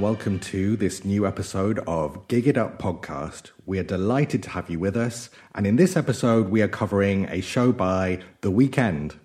[0.00, 3.50] welcome to this new episode of Gig It Up podcast.
[3.66, 7.28] We are delighted to have you with us, and in this episode, we are covering
[7.28, 9.16] a show by The Weeknd.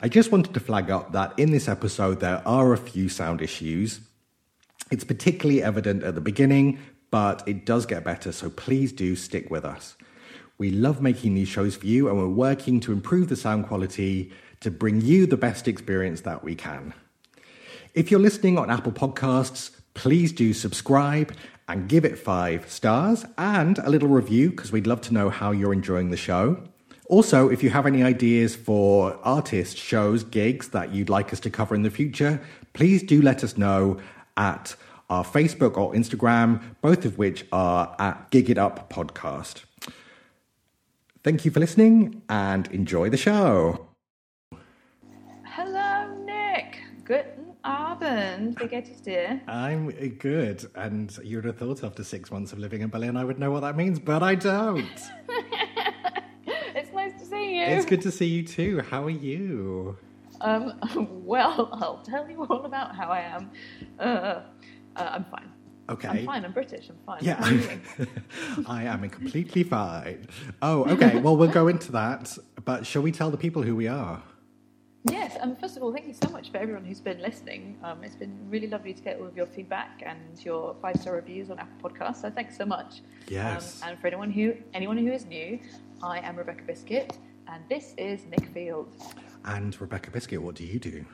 [0.00, 3.42] I just wanted to flag up that in this episode, there are a few sound
[3.42, 3.98] issues.
[4.92, 6.78] It's particularly evident at the beginning,
[7.10, 9.96] but it does get better, so please do stick with us.
[10.58, 14.30] We love making these shows for you, and we're working to improve the sound quality
[14.60, 16.94] to bring you the best experience that we can.
[17.94, 21.34] If you're listening on Apple Podcasts, please do subscribe
[21.66, 25.50] and give it five stars and a little review because we'd love to know how
[25.50, 26.62] you're enjoying the show.
[27.06, 31.50] Also, if you have any ideas for artists, shows, gigs that you'd like us to
[31.50, 32.40] cover in the future,
[32.74, 33.98] please do let us know
[34.36, 34.76] at
[35.10, 39.64] our Facebook or Instagram, both of which are at Gig It Up Podcast.
[41.24, 43.88] Thank you for listening and enjoy the show.
[45.44, 45.87] Hello.
[47.68, 48.58] Abend.
[48.60, 49.40] Wie geht es dir?
[49.46, 53.38] I'm good, and you'd have thought after six months of living in Berlin I would
[53.38, 54.88] know what that means, but I don't.
[56.74, 57.64] it's nice to see you.
[57.64, 58.80] It's good to see you too.
[58.80, 59.98] How are you?
[60.40, 60.72] Um,
[61.26, 63.50] well, I'll tell you all about how I am.
[63.98, 64.40] Uh, uh,
[64.96, 65.52] I'm fine.
[65.90, 66.08] Okay.
[66.08, 66.44] I'm fine.
[66.46, 66.88] I'm British.
[66.88, 67.18] I'm fine.
[67.20, 67.80] Yeah, How are you?
[68.66, 70.26] I am completely fine.
[70.62, 71.18] Oh, okay.
[71.18, 74.22] Well, we'll go into that, but shall we tell the people who we are?
[75.10, 75.36] Yes.
[75.40, 77.78] Um, first of all, thank you so much for everyone who's been listening.
[77.82, 81.14] Um, it's been really lovely to get all of your feedback and your five star
[81.14, 82.22] reviews on Apple Podcasts.
[82.22, 83.00] So thanks so much.
[83.28, 83.82] Yes.
[83.82, 85.58] Um, and for anyone who anyone who is new,
[86.02, 88.88] I am Rebecca Biscuit, and this is Nick Field.
[89.44, 91.04] And Rebecca Biscuit, what do you do?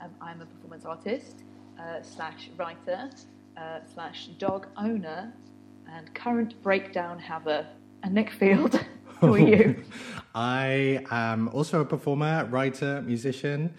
[0.00, 1.42] Um, I'm a performance artist
[1.78, 3.10] uh, slash writer
[3.56, 5.32] uh, slash dog owner
[5.92, 7.66] and current breakdown haver.
[8.02, 8.84] And Nick Field,
[9.20, 9.82] who are you?
[10.34, 13.74] I am also a performer, writer, musician.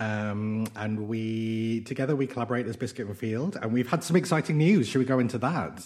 [0.00, 4.56] Um, and we together we collaborate as Biscuit and Field, and we've had some exciting
[4.56, 4.88] news.
[4.88, 5.84] Should we go into that?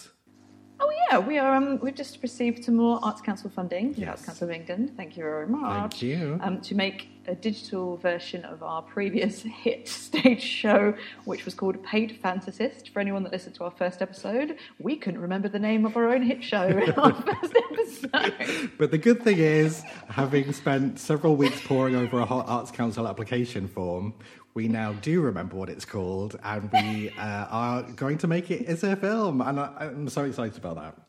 [1.13, 1.53] Yeah, we are.
[1.55, 3.93] Um, we've just received some more Arts Council funding.
[3.93, 4.09] from Yes.
[4.09, 4.93] Arts Council of England.
[4.97, 5.91] Thank you very much.
[5.99, 6.39] Thank you.
[6.41, 11.83] Um, to make a digital version of our previous hit stage show, which was called
[11.83, 12.89] Paid Fantasist.
[12.89, 16.09] For anyone that listened to our first episode, we couldn't remember the name of our
[16.09, 18.71] own hit show in our first episode.
[18.79, 23.07] But the good thing is, having spent several weeks poring over a hot Arts Council
[23.07, 24.15] application form,
[24.55, 28.65] we now do remember what it's called, and we uh, are going to make it
[28.67, 31.02] as a film, and I, I'm so excited about that.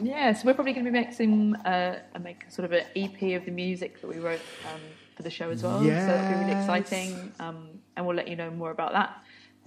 [0.00, 3.38] Yeah, so we're probably going to be mixing uh, and make sort of an EP
[3.38, 4.40] of the music that we wrote
[4.72, 4.80] um,
[5.16, 5.80] for the show as well.
[5.80, 9.16] So it'll be really exciting, um, and we'll let you know more about that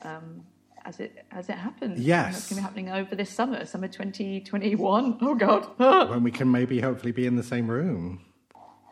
[0.08, 0.44] um,
[0.86, 2.00] as it as it happens.
[2.00, 2.38] Yes.
[2.38, 5.18] it's going to be happening over this summer, summer 2021.
[5.22, 5.68] Oh God.
[6.10, 8.22] When we can maybe hopefully be in the same room.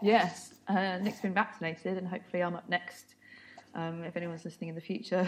[0.02, 3.16] yes, uh, Nick's been vaccinated, and hopefully I'm up next.
[3.76, 5.28] Um, if anyone's listening in the future,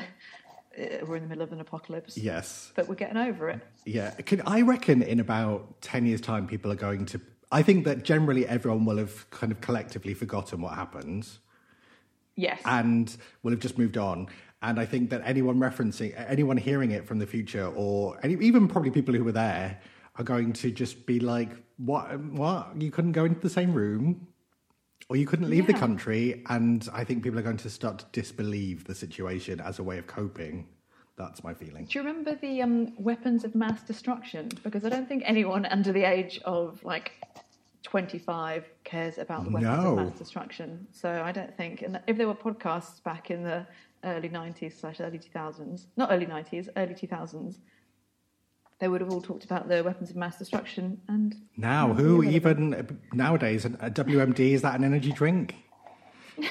[0.77, 2.17] Uh, we're in the middle of an apocalypse.
[2.17, 2.71] Yes.
[2.75, 3.61] But we're getting over it.
[3.85, 7.21] Yeah, Can, I reckon in about 10 years' time, people are going to.
[7.51, 11.27] I think that generally everyone will have kind of collectively forgotten what happened
[12.37, 12.61] Yes.
[12.63, 14.27] and will have just moved on.
[14.61, 18.67] And I think that anyone referencing, anyone hearing it from the future, or any, even
[18.67, 19.79] probably people who were there,
[20.17, 22.11] are going to just be like, "What?
[22.11, 22.79] Um, what?
[22.79, 24.27] You couldn't go into the same room,
[25.09, 28.05] or you couldn't leave the country?" And I think people are going to start to
[28.11, 30.67] disbelieve the situation as a way of coping.
[31.17, 31.85] That's my feeling.
[31.85, 34.49] Do you remember the um, weapons of mass destruction?
[34.63, 37.11] Because I don't think anyone under the age of like
[37.83, 39.89] 25 cares about the weapons No.
[39.91, 40.87] of mass destruction.
[40.91, 43.65] So I don't think, and if there were podcasts back in the
[44.03, 47.57] early 90s slash early 2000s, not early 90s, early 2000s,
[48.81, 50.99] they would have all talked about the weapons of mass destruction.
[51.07, 55.55] And Now, who even nowadays a WMD is that an energy drink?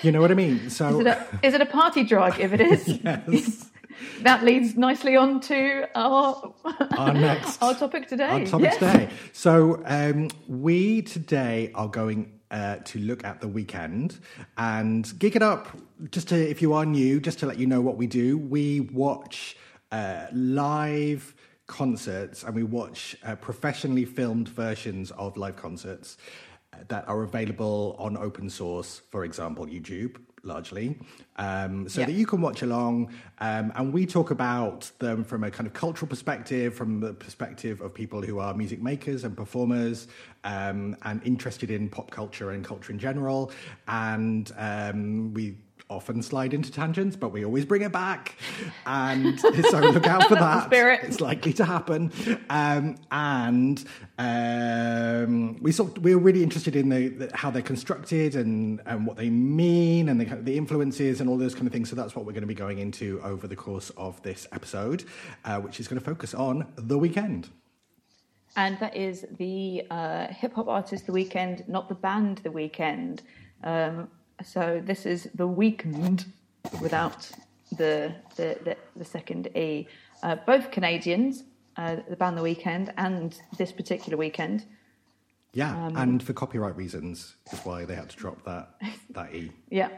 [0.02, 0.70] You know what I mean?
[0.70, 2.38] So is it a, is it a party drug?
[2.38, 3.70] If it is, yes,
[4.22, 6.54] that leads nicely on to our
[6.96, 8.24] our next our topic today.
[8.24, 8.74] our topic Yes.
[8.78, 9.08] today.
[9.32, 14.20] So um, we today are going uh, to look at the Weeknd
[14.56, 15.76] and gig it up.
[16.12, 18.80] Just to, if you are new, just to let you know what we do, we
[18.80, 19.56] watch
[19.92, 21.34] uh, live
[21.70, 26.18] concerts and we watch uh, professionally filmed versions of live concerts
[26.72, 30.98] uh, that are available on open source, for example, YouTube largely,
[31.36, 32.06] um, so Yeah.
[32.06, 33.10] that you can watch along.
[33.38, 37.80] Um, and we talk about them from a kind of cultural perspective, from the perspective
[37.82, 40.08] of people who are music makers and performers
[40.44, 43.52] um, and interested in pop culture and culture in general.
[43.86, 45.56] And um, we
[45.90, 48.36] often slide into tangents, but we always bring it back.
[48.86, 50.66] And so look out for that.
[50.66, 51.00] spirit.
[51.02, 52.12] It's likely to happen.
[52.48, 53.84] Um, and
[54.18, 59.06] um, we sort we were really interested in the, the, how they're constructed and, and
[59.06, 61.90] what they mean and the, the influences and all those kind of things.
[61.90, 65.04] So that's what we're going to be going into over the course of this episode,
[65.44, 67.48] uh, which is going to focus on the Weeknd.
[68.56, 73.22] And that is the uh, hip hop artist The Weeknd, not the band The Weekend.
[73.62, 74.08] Um,
[74.44, 76.26] so this is The Weeknd
[76.80, 77.30] without
[77.76, 79.86] the the, the, the second E.
[80.22, 81.44] Uh, both Canadians,
[81.76, 84.64] uh, the band The Weekend, and this particular Weeknd.
[85.52, 88.74] Yeah, and for copyright reasons is why they had to drop that
[89.10, 89.50] that e.
[89.70, 89.88] Yeah.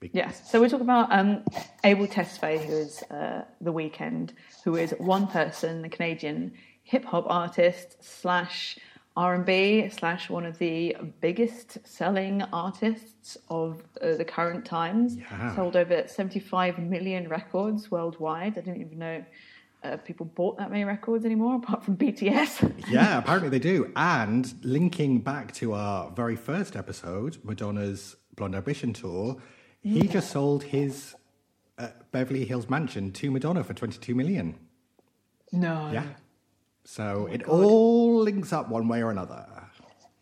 [0.00, 0.50] Be- Yes.
[0.50, 1.44] So we're talking about um,
[1.84, 4.30] Abel Tesfaye, who is uh, The Weeknd,
[4.64, 6.52] who is one person, the Canadian
[6.82, 8.78] hip hop artist slash
[9.16, 15.16] R and B slash one of the biggest selling artists of uh, the current times.
[15.16, 15.54] Yeah.
[15.54, 18.56] Sold over seventy five million records worldwide.
[18.58, 19.24] I didn't even know.
[19.84, 22.72] Uh, people bought that many records anymore, apart from BTS.
[22.88, 23.90] Yeah, apparently they do.
[23.96, 29.38] And linking back to our very first episode, Madonna's Blonde Ambition tour,
[29.82, 31.16] he just sold his
[31.78, 34.56] uh, Beverly Hills mansion to Madonna for 22 million.
[35.50, 35.90] no.
[35.92, 36.04] Yeah.
[36.84, 37.64] So it God.
[37.64, 39.46] all links up one way or another.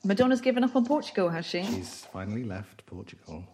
[0.05, 1.63] Madonna's given up on Portugal, has she?
[1.63, 3.45] She's finally left Portugal.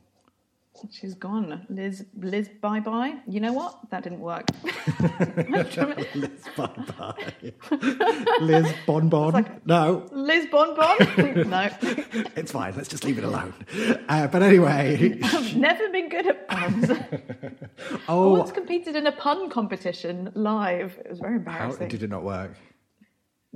[0.91, 1.67] She's gone.
[1.69, 3.14] Liz, Liz, bye bye.
[3.26, 3.79] You know what?
[3.91, 4.44] That didn't work.
[6.14, 6.69] Liz bye
[6.99, 7.53] bye.
[8.41, 9.61] Liz Bon Bon.
[9.64, 10.97] no, Liz Bon Bon?
[11.49, 11.69] no.
[12.37, 12.75] it's fine.
[12.76, 13.55] Let's just leave it alone.
[14.08, 16.91] Uh, but anyway, I've never been good at puns.
[16.91, 20.99] I oh, once competed in a pun competition live.
[21.05, 21.82] It was very embarrassing.
[21.82, 22.53] how did it not work?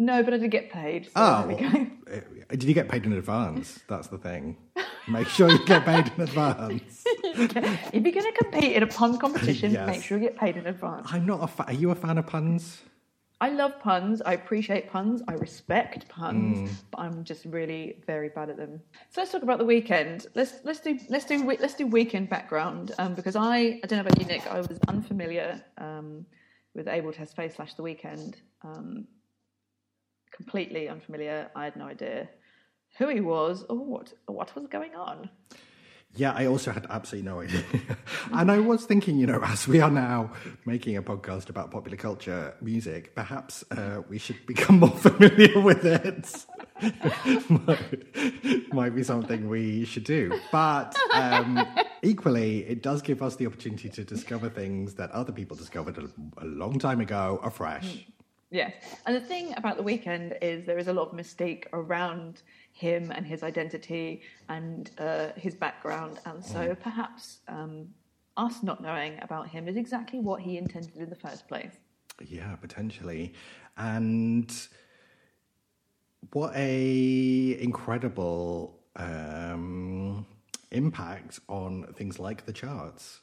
[0.01, 1.05] No, but I did get paid.
[1.07, 1.87] So Oh, there we go.
[2.11, 2.21] uh,
[2.51, 3.81] did you get paid in advance?
[3.87, 4.57] That's the thing.
[5.07, 7.05] Make sure you get paid in advance.
[7.35, 9.87] If you're going to compete in a pun competition, Yes.
[9.87, 11.07] make sure you get paid in advance.
[11.13, 11.67] I'm not a fan.
[11.69, 12.83] Are you a fan of puns?
[13.43, 14.21] I love puns.
[14.23, 15.23] I appreciate puns.
[15.29, 16.75] I respect puns, Mm.
[16.91, 18.81] but I'm just really very bad at them.
[19.11, 20.27] So let's talk about the Weeknd.
[20.35, 24.07] Let's let's do let's do let's do Weeknd background um, because I I don't know
[24.07, 24.47] about you, Nick.
[24.47, 26.27] I was unfamiliar um,
[26.75, 28.35] with Abel Tesfaye slash the Weeknd.
[28.63, 29.07] Um,
[30.41, 31.51] completely unfamiliar.
[31.55, 32.29] I had no idea
[32.99, 35.31] who he was or what what was going on.
[36.17, 37.63] Yeah, I also had absolutely no idea.
[38.33, 40.33] and I was thinking, you know, as we are now
[40.67, 45.85] making a podcast about popular culture music, perhaps uh, we should become more familiar with
[45.85, 46.47] it.
[47.49, 50.37] might, might be something we should do.
[50.51, 51.65] But um,
[52.03, 56.09] equally, it does give us the opportunity to discover things that other people discovered a,
[56.45, 58.05] a long time ago afresh.
[58.51, 58.73] Yes.
[59.07, 62.43] And the thing about the Weeknd is there is a lot of mistake around
[62.73, 66.19] him and his identity and uh, his background.
[66.27, 67.89] And so perhaps um,
[68.37, 71.75] us not knowing about him is exactly what he intended in the first place.
[72.27, 73.35] Yeah, potentially.
[73.77, 74.53] And
[76.33, 80.27] what a incredible um,
[80.73, 83.21] impact on things like the charts.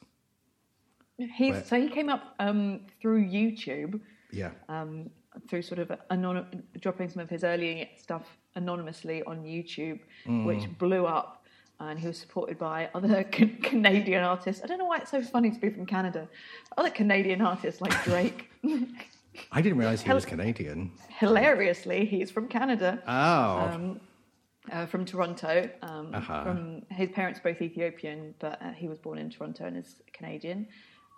[1.18, 1.66] He's, Right.
[1.66, 4.52] so he came up um, through YouTube, Yeah.
[4.68, 5.10] um,
[5.48, 10.00] through sort of anonym, dropping some of his early stuff anonymously on YouTube,
[10.46, 11.34] which blew up.
[11.80, 14.64] And he was supported by other Can- Canadian artists.
[14.64, 16.28] I don't know why it's so funny to be from Canada.
[16.76, 18.50] Other Canadian artists like Drake.
[19.52, 20.90] I didn't realize he was Canadian.
[21.20, 23.00] Hilariously, he's from Canada.
[23.06, 23.74] Oh.
[23.74, 24.00] um,
[24.72, 25.70] uh, from Toronto.
[25.82, 26.42] Um, Uh-huh.
[26.44, 30.66] From his parents both Ethiopian, but uh, he was born in Toronto and is Canadian,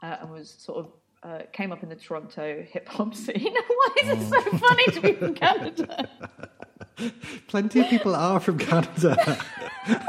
[0.03, 0.93] uh, and was sort of
[1.23, 3.55] uh, came up in the Toronto hip hop scene.
[3.67, 4.61] Why is it so Mm.
[4.61, 6.09] funny to be from Canada?
[7.49, 9.17] Plenty of people are from Canada.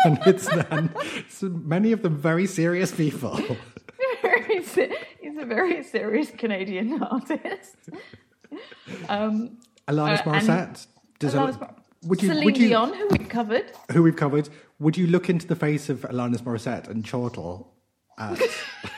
[0.06, 0.94] and it's and
[1.30, 3.40] so many of them very serious people.
[4.22, 7.78] very, se- he's a very serious Canadian artist.
[9.08, 10.88] Um, Alanis Uh, Morissette.
[11.20, 13.72] Does Alanis Mor- would you, Celine would you, Dion, who we've covered.
[13.92, 14.50] who we've covered,
[14.80, 17.71] would you look into the face of Alanis Morissette and chortle
[18.18, 18.40] at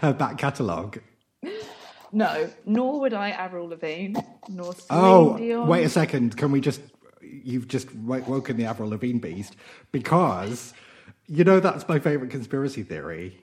[0.00, 1.00] her back catalogue?
[2.12, 4.18] No, nor would I Avril Lavigne,
[4.48, 5.68] nor Celine Oh, Dion.
[5.68, 6.36] wait a second.
[6.36, 6.80] Can we just?
[7.20, 9.56] You've just woken the Avril Lavigne beast
[9.92, 10.72] because
[11.26, 13.38] you know that's my favorite conspiracy theory.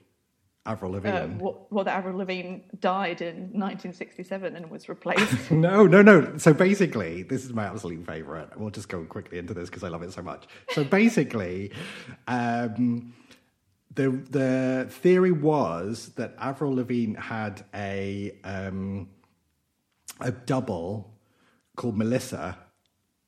[0.68, 1.36] Avril Uh, Lavigne.
[1.38, 5.52] what, what Avril Lavigne died in 1967 and was replaced.
[5.52, 6.36] no, no, no.
[6.38, 8.50] So basically, this is my absolute favorite.
[8.58, 10.48] We'll just go quickly into this because I love it so much.
[10.72, 11.72] So basically,
[12.28, 13.14] um,
[13.96, 19.10] the the theory was that Avril Lavigne had a um,
[20.20, 21.14] a double
[21.76, 22.58] called Melissa,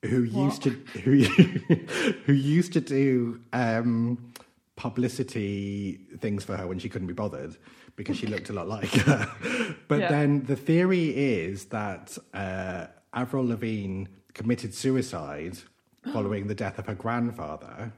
[0.04, 0.70] who used to
[1.04, 1.22] who
[2.26, 4.32] who used to do um,
[4.76, 7.56] publicity things for her when she couldn't be bothered
[7.96, 9.74] because she looked a lot like her.
[9.88, 10.08] but Yeah.
[10.08, 15.58] then the theory is that uh, Avril Lavigne committed suicide
[16.12, 17.92] following the death of her grandfather.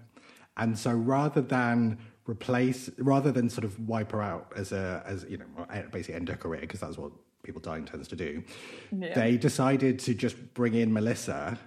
[0.57, 1.99] And so rather than
[2.31, 5.47] replace, rather than sort of wipe her out as a, as, you know,
[5.91, 8.43] basically end her career, because that's what people dying tends to do,
[8.97, 9.15] Yeah.
[9.15, 11.59] they decided to just bring in Melissa.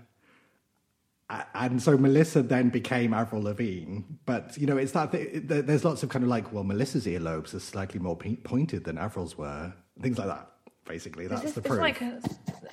[1.56, 5.84] And so Melissa then became Avril Lavigne, but you know it's that th- th- there's
[5.84, 9.74] lots of kind of like well Melissa's earlobes are slightly more pointed than Avril's were,
[10.00, 10.48] things like that.
[10.86, 11.80] Basically, that's It's, the it's proof.
[11.80, 12.12] like uh,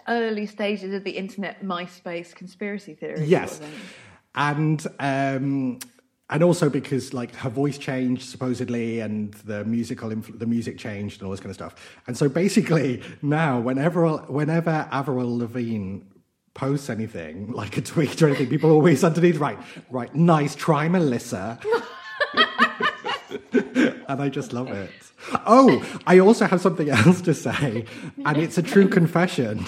[0.08, 3.24] early stages of the internet MySpace conspiracy theory.
[3.24, 3.94] yes, sort of
[4.34, 5.78] and um,
[6.30, 11.20] and also because like her voice changed supposedly, and the musical influ- the music changed
[11.20, 11.98] and all this kind of stuff.
[12.06, 15.98] And so basically now, whenever whenever Avril Lavigne
[16.54, 19.58] posts anything like a tweet or anything, people always underneath right,
[19.90, 21.58] right, nice, try Melissa.
[23.52, 24.90] and I just love it.
[25.46, 27.84] Oh, I also have something else to say,
[28.24, 29.64] and it's a true confession.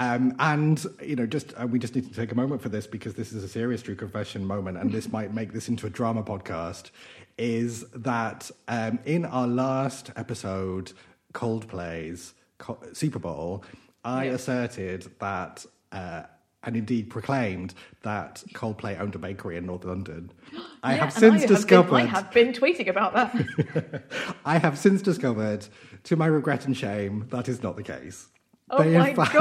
[0.00, 2.86] Um, and you know, just uh, we just need to take a moment for this
[2.86, 5.90] because this is a serious true confession moment, and this might make this into a
[5.90, 6.90] drama podcast.
[7.38, 10.92] Is that um, in our last episode,
[11.34, 13.64] Coldplay's Co- Super Bowl,
[14.04, 14.32] I Yeah.
[14.32, 15.64] asserted that.
[15.92, 16.22] Uh,
[16.62, 20.30] and indeed proclaimed that Coldplay owned a bakery in North London.
[20.82, 24.02] I Yeah, have since I discovered Been, I have been tweeting about that.
[24.44, 25.66] I have since discovered,
[26.04, 28.28] to my regret and shame, that is not the case.
[28.72, 29.34] Oh They, in my fact-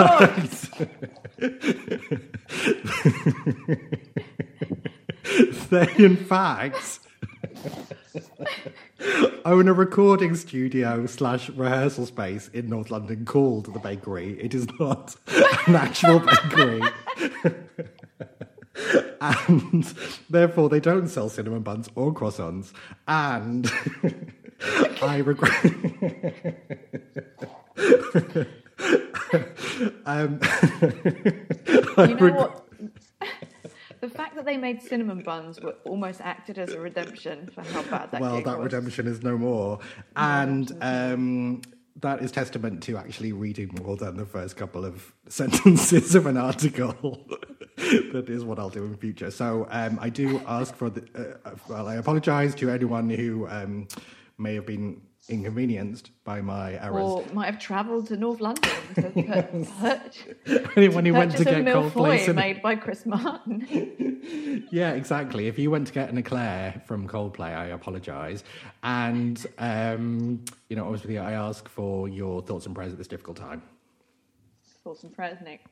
[5.69, 6.99] they, in fact,
[9.45, 14.39] own a recording studio slash rehearsal space in North London called the Bakery.
[14.39, 15.15] It is not
[15.67, 16.81] an actual bakery.
[19.21, 19.83] and
[20.29, 22.71] therefore they don't sell cinnamon buns or croissants.
[23.07, 23.71] And
[25.01, 25.75] I regret.
[30.05, 30.39] um,
[31.97, 32.65] You know what?
[34.01, 37.83] The fact that they made cinnamon buns were almost acted as a redemption for how
[37.83, 38.65] bad that well, that was.
[38.65, 39.79] redemption is no more.
[40.15, 41.61] And um,
[42.01, 46.37] that is testament to actually reading more than the first couple of sentences of an
[46.37, 47.27] article.
[47.77, 49.31] that is what I'll do in future.
[49.31, 51.37] So um, I do ask for the.
[51.45, 53.87] Uh, well, I apologise to anyone who um,
[54.37, 57.03] may have been inconvenienced by my errors.
[57.03, 60.01] Or might have travelled to North London to pur-
[60.45, 62.35] pur- Anyone who went to purchase a get Coldplay cinnamon.
[62.35, 64.07] made by Chris Martin.
[64.71, 65.47] Yeah, exactly.
[65.47, 68.43] If you went to get an eclair from Coldplay, I apologise.
[68.83, 73.37] And, um, you know, obviously, I ask for your thoughts and prayers at this difficult
[73.37, 73.63] time.
[74.83, 75.63] Thoughts and prayers, Nick.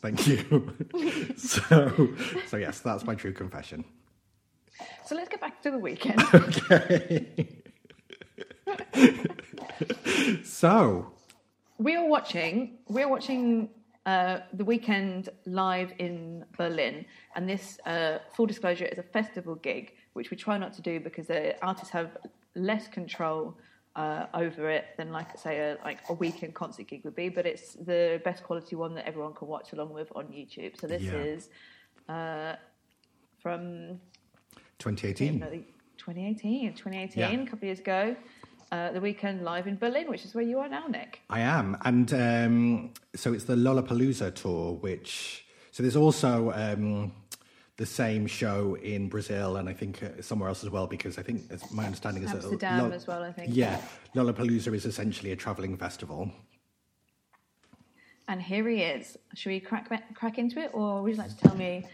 [0.00, 0.74] Thank you.
[1.38, 2.10] so,
[2.48, 3.84] so yes, that's my true confession.
[5.06, 6.20] So let's get back to the Weeknd.
[6.34, 7.62] Okay.
[10.44, 11.12] so,
[11.78, 12.78] we are watching.
[12.88, 13.68] We are watching
[14.06, 17.04] uh, the Weeknd live in Berlin,
[17.36, 21.00] and this, uh, full disclosure, is a festival gig, which we try not to do
[21.00, 22.16] because the artists have
[22.54, 23.56] less control
[23.96, 27.28] uh, over it than, like, say, a like a Weeknd concert gig would be.
[27.28, 30.78] But it's the best quality one that everyone can watch along with on YouTube.
[30.80, 31.14] So this Yeah.
[31.14, 31.48] is
[32.08, 32.56] uh,
[33.40, 34.00] from
[34.78, 35.40] 2018.
[35.96, 37.30] 2018, 2018, Yeah.
[37.30, 38.16] a couple of years ago.
[38.74, 41.20] Uh, the Weeknd live in Berlin, which is where you are now, Nick.
[41.30, 44.72] I am, and um, so it's the Lollapalooza tour.
[44.72, 47.12] Which so there's also um,
[47.76, 50.88] the same show in Brazil, and I think uh, somewhere else as well.
[50.88, 53.50] Because I think it's, my understanding is Amsterdam that Lo- as well, I think.
[53.54, 53.80] Yeah,
[54.16, 56.32] Lollapalooza is essentially a traveling festival.
[58.26, 59.16] And here he is.
[59.34, 61.86] Should we crack crack into it, or would you like to tell me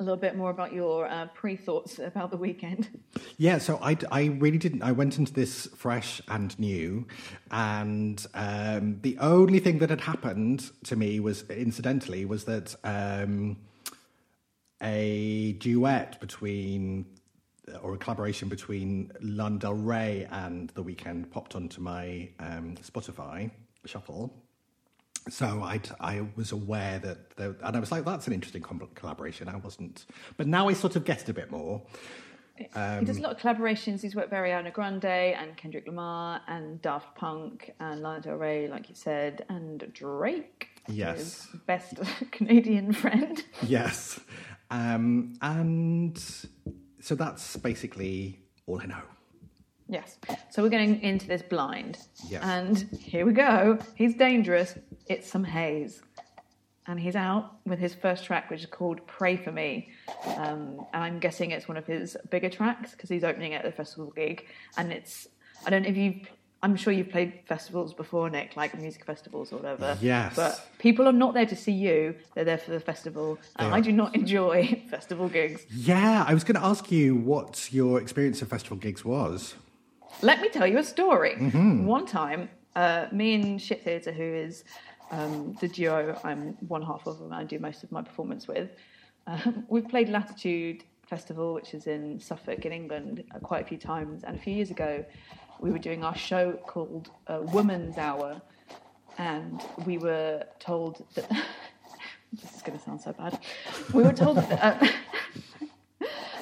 [0.00, 2.86] a little bit more about your uh, pre thoughts about the Weeknd?
[3.40, 4.82] Yeah, so I, I really didn't.
[4.82, 7.06] I went into this fresh and new,
[7.52, 13.56] and um, the only thing that had happened to me was, incidentally, was that um,
[14.82, 17.06] a duet between
[17.82, 23.50] or a collaboration between Lana Del Rey and The Weeknd popped onto my um, Spotify
[23.84, 24.34] shuffle.
[25.28, 28.62] So I I was aware that, there, and I was like, that's an interesting
[28.94, 29.48] collaboration.
[29.48, 30.06] I wasn't,
[30.36, 31.82] but now I sort of guessed a bit more.
[32.56, 34.00] he Um, does a lot of collaborations.
[34.02, 38.68] He's worked with Ariana Grande and Kendrick Lamar and Daft Punk and Lana Del Rey,
[38.68, 40.68] like you said, and Drake.
[40.90, 41.18] Yes.
[41.50, 41.94] his best
[42.30, 43.44] Canadian friend.
[43.62, 44.18] Yes.
[44.70, 46.18] Um, and
[47.00, 49.02] so that's basically all I know.
[49.90, 50.18] Yes.
[50.50, 51.98] So we're getting into this blind.
[52.28, 52.42] Yes.
[52.44, 53.78] And here we go.
[53.94, 54.74] He's dangerous.
[55.08, 56.02] It's some haze.
[56.86, 59.90] and he's out with his first track, which is called "Pray for Me,"
[60.36, 63.72] um, and I'm guessing it's one of his bigger tracks because he's opening at the
[63.72, 64.46] festival gig,
[64.76, 65.28] and it's
[65.66, 66.20] I don't know if you.
[66.60, 69.96] I'm sure you've played festivals before, Nick, like music festivals or whatever.
[70.00, 70.34] Yes.
[70.34, 73.76] But people are not there to see you; they're there for the festival, and They
[73.76, 75.66] I do not enjoy festival gigs.
[75.70, 79.54] Yeah, I was going to ask you what your experience of festival gigs was.
[80.22, 81.34] Let me tell you a story.
[81.36, 81.86] Mm-hmm.
[81.86, 84.64] One time, uh, me and Shit Theatre, who is
[85.10, 88.70] um, the duo I'm one half of and I do most of my performance with,
[89.26, 93.78] um, we've played Latitude Festival, which is in Suffolk in England, uh, quite a few
[93.78, 94.24] times.
[94.24, 95.04] And a few years ago,
[95.60, 98.40] we were doing our show called uh, Woman's Hour,
[99.18, 101.30] and we were told that.
[102.32, 103.38] this is going to sound so bad.
[103.94, 104.82] We were told that.
[104.82, 104.88] Uh,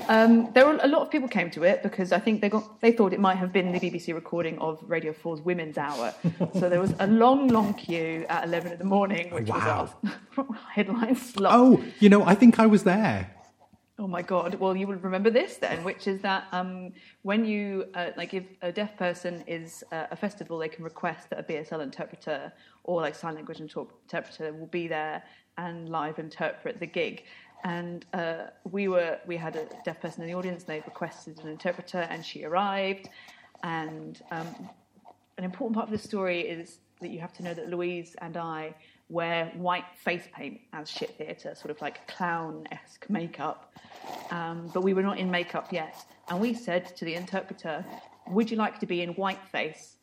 [0.08, 2.80] Um, there were a lot of people came to it because I think they got
[2.80, 6.14] they thought it might have been the BBC recording of Radio 4's Women's Hour.
[6.54, 9.90] so there was a long, long queue at 11 in the morning, which Wow.
[10.04, 11.52] was our headline slot.
[11.56, 13.32] Oh, you know, I think I was there.
[13.98, 14.56] Oh my god!
[14.56, 18.44] Well, you will remember this then, which is that um, when you uh, like, if
[18.60, 22.52] a deaf person is uh, a festival, they can request that a BSL interpreter
[22.84, 25.22] or like sign language inter- interpreter will be there
[25.56, 27.24] and live interpret the gig.
[27.64, 31.48] And uh, we were we had a deaf person in the audience, they requested an
[31.48, 33.08] interpreter, and she arrived.
[33.62, 34.68] And um,
[35.38, 38.36] an important part of the story is that you have to know that Louise and
[38.36, 38.74] I
[39.08, 43.72] wear white face paint as shit theatre, sort of like clown esque makeup.
[44.30, 45.96] Um, but we were not in makeup yet.
[46.28, 47.84] And we said to the interpreter,
[48.28, 49.96] Would you like to be in white face?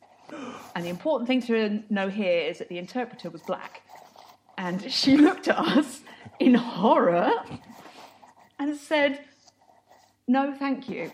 [0.74, 3.82] And the important thing to know here is that the interpreter was black.
[4.56, 6.00] And she looked at us
[6.38, 7.32] in horror
[8.58, 9.24] and said,
[10.26, 11.12] No, thank you.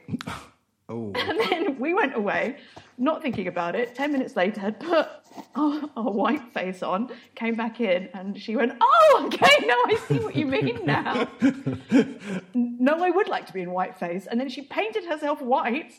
[0.90, 2.56] Oh, And then we went away,
[2.98, 3.94] not thinking about it.
[3.94, 5.08] Ten minutes later, had put
[5.54, 9.96] our, our white face on, came back in, and she went, "Oh, okay, now I
[10.08, 11.28] see what you mean now."
[12.54, 14.26] no, I would like to be in white face.
[14.26, 15.94] And then she painted herself white,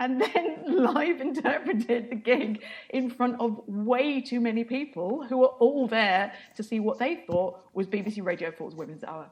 [0.00, 5.54] and then live interpreted the gig in front of way too many people who were
[5.60, 9.26] all there to see what they thought was BBC Radio 4's Women's Hour.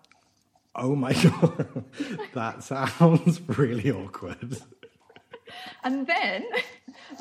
[0.77, 1.85] oh my god,
[2.35, 4.59] that sounds really awkward.
[5.83, 6.45] And then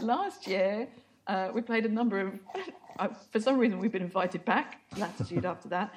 [0.02, 0.90] last year,
[1.28, 2.40] uh, we played a number of.
[3.00, 4.82] Uh, for some reason, we've been invited back.
[4.98, 5.94] Latitude after that.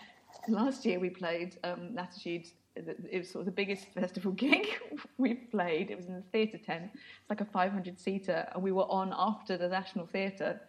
[0.47, 2.47] Last year, we played um, Latitude.
[2.89, 4.67] It was sort of the biggest festival gig
[5.19, 5.91] we've played.
[5.91, 6.91] It was in the theatre tent.
[6.95, 10.61] It's like a 500 seater, and we were on after the National Theatre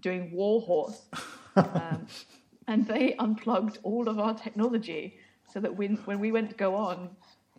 [0.00, 1.02] doing War Horse.
[1.56, 2.06] Um,
[2.68, 5.18] and they unplugged all of our technology
[5.50, 7.08] so that when, when we went to go on,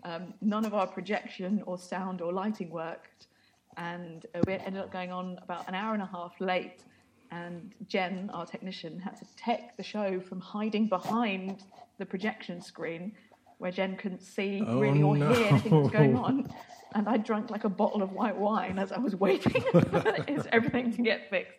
[0.03, 3.27] um, none of our projection or sound or lighting worked.
[3.75, 6.83] And uh, we ended up going on about an hour and a half late.
[7.31, 11.63] And Jen, our technician, had to tech the show from hiding behind
[11.97, 13.13] the projection screen
[13.57, 15.33] where Jen couldn't see Oh, really or no.
[15.33, 16.47] hear anything that was going on.
[16.95, 20.93] And I drank like a bottle of white wine as I was waiting for everything
[20.93, 21.53] to get fixed.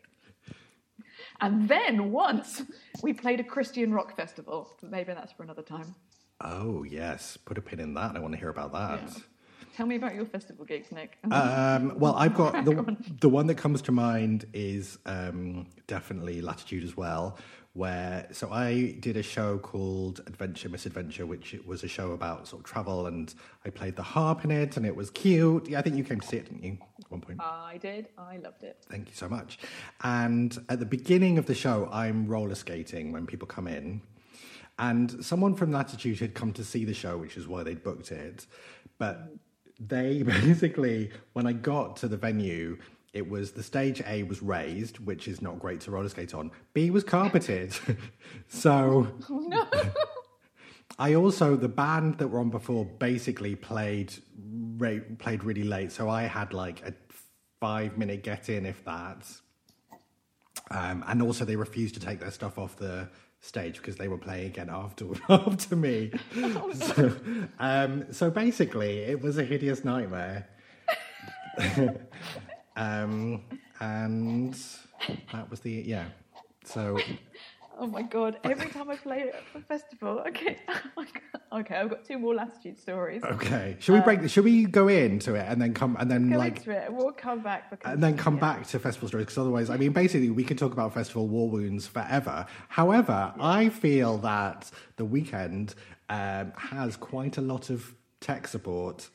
[1.40, 2.62] And then once
[3.02, 5.94] we played a Christian rock festival, maybe that's for another time.
[6.40, 8.16] Oh yes, put a pin in that.
[8.16, 9.02] I want to hear about that.
[9.02, 9.22] Yeah.
[9.76, 11.18] Tell me about your festival gigs, Nick.
[11.30, 16.82] Um, well, I've got the the one that comes to mind is um, definitely Latitude
[16.82, 17.38] as well.
[17.74, 22.60] Where so I did a show called Adventure Misadventure, which was a show about sort
[22.60, 23.32] of travel, and
[23.64, 25.68] I played the harp in it, and it was cute.
[25.68, 26.78] Yeah, I think you came to see it, didn't you?
[26.98, 27.40] At one point.
[27.40, 28.08] I did.
[28.18, 28.84] I loved it.
[28.90, 29.58] Thank you so much.
[30.02, 34.00] And at the beginning of the show, I'm roller skating when people come in.
[34.78, 38.12] And someone from Latitude had come to see the show, which is why they'd booked
[38.12, 38.46] it.
[38.98, 39.34] But
[39.78, 42.78] they basically, when I got to the venue,
[43.18, 46.50] it was the stage A was raised, which is not great to roller skate on.
[46.72, 47.76] B was carpeted.
[48.48, 49.66] so No.
[50.98, 54.14] I also the band that were on before basically played
[54.78, 56.94] re- played really late, so I had like a
[57.60, 59.26] five minute get in, if that.
[60.70, 63.08] Um, and also, they refused to take their stuff off the
[63.40, 66.10] stage because they were playing again after after me.
[66.74, 67.12] so,
[67.58, 70.48] um, so basically, it was a hideous nightmare.
[72.78, 73.42] Um,
[73.80, 74.54] and
[75.32, 76.06] that was the yeah.
[76.64, 76.98] So
[77.80, 78.38] Oh my god!
[78.42, 80.58] Every time I play it at a festival, okay,
[80.96, 83.22] oh okay, I've got two more latitude stories.
[83.22, 84.28] okay, should we break?
[84.28, 87.12] should we go into it and then come and then Go like into it, we'll
[87.12, 88.40] come back because and then come yeah.
[88.40, 91.48] back to festival stories because otherwise, I mean, basically, we can talk about festival war
[91.48, 92.46] wounds forever.
[92.68, 95.74] However, I feel that the Weeknd
[96.08, 99.08] um, has quite a lot of tech support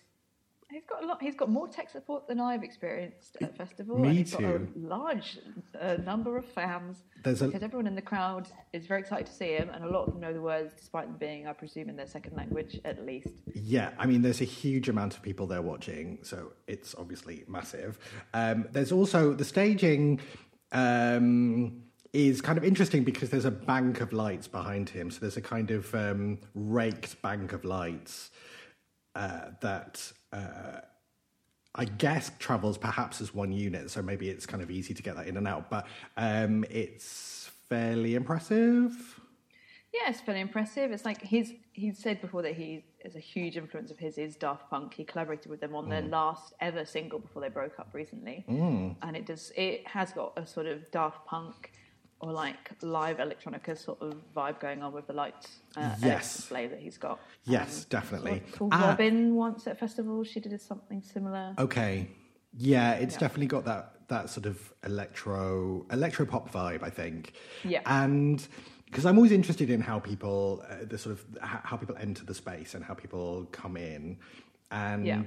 [0.74, 1.22] He's got a lot.
[1.22, 4.00] He's got more tech support than I've experienced at festival.
[4.00, 4.42] Me and he's too.
[4.42, 5.38] got a large
[5.80, 9.34] uh, number of fans There's a because everyone in the crowd is very excited to
[9.34, 11.90] see him, and a lot of them know the words, despite them being, I presume,
[11.90, 13.30] in their second language at least.
[13.54, 18.00] Yeah, I mean, there's a huge amount of people there watching, so it's obviously massive.
[18.34, 20.22] Um, there's also the staging
[20.72, 21.84] um,
[22.14, 25.12] is kind of interesting because there's a bank of lights behind him.
[25.12, 28.32] So there's a kind of um, raked bank of lights
[29.16, 30.82] uh, that uh,
[31.76, 33.90] I guess travels perhaps as one unit.
[33.90, 37.50] So maybe it's kind of easy to get that in and out, but um, it's
[37.70, 39.20] fairly impressive.
[39.94, 40.92] Yeah, it's fairly impressive.
[40.92, 44.36] It's like he's he said before that he is a huge influence of his is
[44.36, 44.94] Daft Punk.
[44.94, 48.44] He collaborated with them on their last ever single before they broke up recently,
[49.04, 51.72] and it does it has got a sort of Daft Punk
[52.24, 56.38] or like live electronica sort of vibe going on with the lights uh, Yes.
[56.38, 57.20] display that he's got.
[57.44, 58.42] Yes, definitely.
[58.58, 58.90] Saw Ah.
[58.90, 60.24] Robyn once at a festival.
[60.24, 61.54] She did something similar.
[61.60, 62.08] Okay.
[62.56, 63.20] Yeah, it's Yeah.
[63.20, 67.34] definitely got that that sort of electro electro pop vibe, I think.
[67.64, 67.82] Yeah.
[67.86, 68.46] And
[68.86, 72.24] because I'm always interested in how people uh, the sort of how, how people enter
[72.24, 74.18] the space and how people come in,
[74.72, 75.24] and Yeah.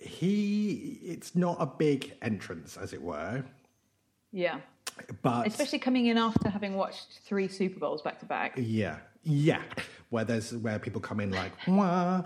[0.00, 3.44] he it's not a big entrance as it were,
[4.32, 4.60] Yeah,
[5.22, 8.54] but especially coming in after having watched three Super Bowls back to back.
[8.56, 9.62] Yeah, yeah.
[10.10, 12.22] Where there's where people come in like, Wah.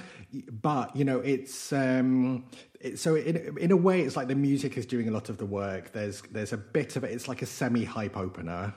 [0.60, 2.44] but you know, it's um,
[2.80, 5.38] it, so in in a way, it's like the music is doing a lot of
[5.38, 5.92] the work.
[5.92, 7.12] There's there's a bit of it.
[7.12, 8.74] It's like a semi hype opener.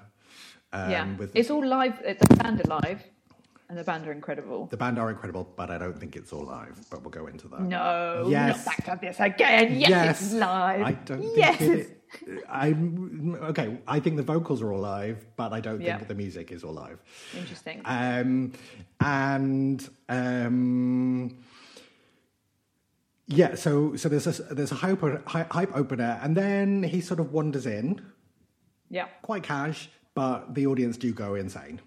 [0.73, 1.99] Um, yeah, with it's all live.
[2.01, 3.03] The band are live,
[3.67, 4.67] and the band are incredible.
[4.67, 6.79] the band are incredible, but I don't think it's all live.
[6.89, 7.61] But we'll go into that.
[7.61, 8.65] No, Yes.
[8.65, 9.77] not back to this again.
[9.77, 10.81] Yes, it's live.
[10.83, 12.00] I don't yes, think it,
[12.49, 13.77] I'm okay.
[13.87, 15.97] I think the vocals are all live, but I don't Yeah.
[15.97, 16.99] think the music is all live.
[17.37, 17.81] interesting.
[17.85, 18.53] Um,
[18.99, 21.37] and um,
[23.27, 27.19] yeah, so so there's a there's a hype hype hype opener, and then he sort
[27.19, 28.01] of wanders in,
[28.89, 31.79] yeah, quite cash, but the audience do go insane.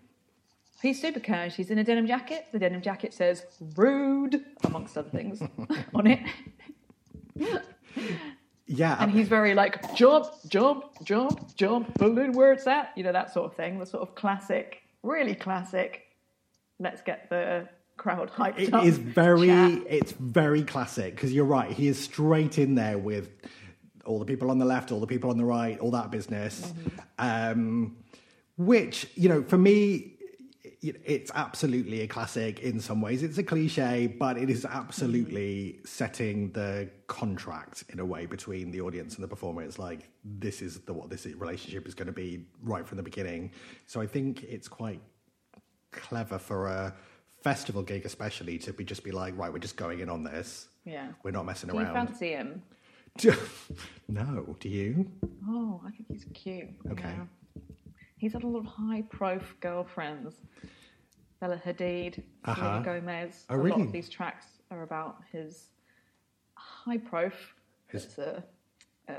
[0.80, 1.56] he's super cash.
[1.56, 2.46] He's in a denim jacket.
[2.52, 3.44] The denim jacket says
[3.76, 5.42] "rude" amongst other things
[5.94, 6.20] on it,
[8.66, 12.92] Yeah, and he's very like jump, jump, jump, jump, balloon where it's at.
[12.96, 13.78] You know that sort of thing.
[13.78, 16.02] The sort of classic, really classic.
[16.78, 18.84] Let's get the crowd hyped It up.
[18.84, 19.82] is very, chat.
[19.88, 21.70] it's very classic because you're right.
[21.70, 23.30] He is straight in there with
[24.06, 26.72] all the people on the left, all the people on the right, all that business.
[27.18, 27.96] Um,
[28.56, 30.13] which you know, for me, it-
[31.04, 33.22] it's absolutely a classic in some ways.
[33.22, 38.80] It's a cliche, but it is absolutely setting the contract in a way between the
[38.80, 39.62] audience and the performer.
[39.62, 43.02] It's like this is the what this relationship is going to be right from the
[43.02, 43.52] beginning.
[43.86, 45.00] So I think it's quite
[45.90, 46.94] clever for a
[47.42, 50.68] festival gig, especially to be just be like, right, we're just going in on this.
[50.84, 51.08] Yeah.
[51.22, 51.94] We're not messing Do you around.
[52.08, 52.62] fancy him?
[54.08, 55.10] no, do you?
[55.48, 56.68] Oh, I think he's cute.
[56.90, 57.14] Okay.
[57.16, 57.24] Yeah.
[58.24, 60.36] He's had a lot of high prof girlfriends.
[61.42, 62.54] Bella Hadid, Uh-huh.
[62.54, 63.44] Selena Gomez.
[63.50, 65.66] Oh, a lot of these tracks are about his
[66.54, 67.34] high prof.
[67.88, 68.42] His- It's a,
[69.10, 69.14] a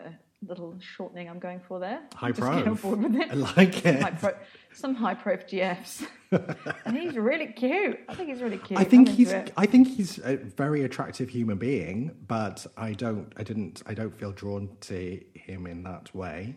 [0.48, 2.02] little shortening I'm going for there.
[2.16, 2.82] High Just get on prof.
[2.82, 3.30] board with it.
[3.32, 4.02] I like it.
[4.02, 4.32] High pro,
[4.74, 6.08] some high prof GFs.
[6.86, 8.00] and he's really cute.
[8.10, 8.80] I think he's really cute.
[8.80, 9.34] I think I'm he's.
[9.56, 13.32] I think he's a very attractive human being, but I don't.
[13.38, 13.84] I didn't.
[13.86, 16.56] I don't feel drawn to him in that way.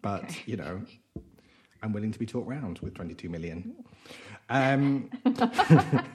[0.00, 0.42] But Okay.
[0.46, 0.80] you know,
[1.82, 3.74] I'm willing to be talked round with 22 million.
[4.48, 5.10] Um,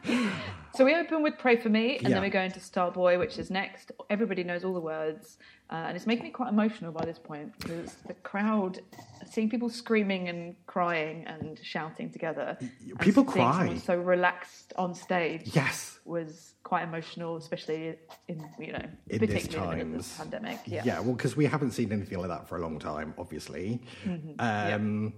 [0.76, 2.10] So we open with "Pray for Me," and Yeah.
[2.10, 3.92] then we go into "Starboy," which is next.
[4.12, 5.40] Everybody knows all the words,
[5.72, 8.80] uh, and it's making me quite emotional by this point because the crowd,
[9.28, 12.56] seeing people screaming and crying and shouting together,
[13.00, 13.76] people seeing cry.
[13.78, 15.98] so relaxed on stage, yes.
[16.06, 20.60] was quite emotional, especially in you know, In this particularly in the pandemic.
[20.68, 23.82] Yeah, Yeah, well, because we haven't seen anything like that for a long time, obviously.
[24.06, 24.34] Mm-hmm.
[24.38, 25.14] Um,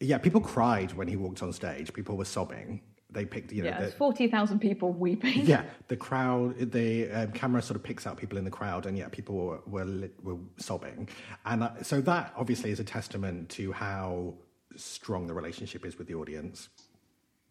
[0.00, 0.18] yeah.
[0.18, 1.92] people cried when he walked on stage.
[1.92, 2.80] People were sobbing.
[3.10, 3.80] They picked, you know, yeah.
[3.80, 5.46] the, forty thousand people weeping.
[5.46, 8.98] yeah, the crowd, the um, camera sort of picks out people in the crowd, and
[8.98, 11.08] yeah, people were were, were sobbing,
[11.46, 14.34] and uh, so that obviously is a testament to how
[14.76, 16.68] strong the relationship is with the audience.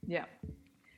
[0.05, 0.25] Yeah.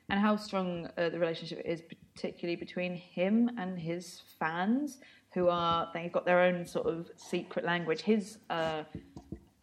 [0.10, 1.82] And how strong uh, the relationship is,
[2.16, 5.00] particularly between him and his fans,
[5.34, 8.02] who are they've got their own sort of secret language.
[8.02, 8.84] His uh,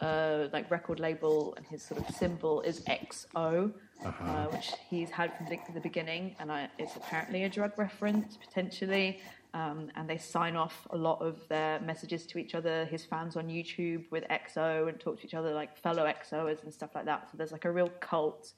[0.03, 3.73] uh, like record label and his sort of symbol is XO,
[4.05, 8.37] uh which he's had from the, the beginning, and I, it's apparently a drug reference
[8.37, 9.21] potentially.
[9.55, 12.87] Um, and they sign off a lot of their messages to each other.
[12.87, 16.73] His fans on YouTube with XO and talk to each other like fellow XOers and
[16.73, 17.29] stuff like that.
[17.31, 18.55] So there's like a real cult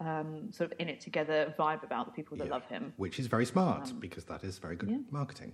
[0.00, 2.50] um, sort of in it together vibe about the people that Yeah.
[2.56, 2.92] love him.
[2.96, 4.98] which is very smart because that is very good yeah.
[5.12, 5.52] marketing.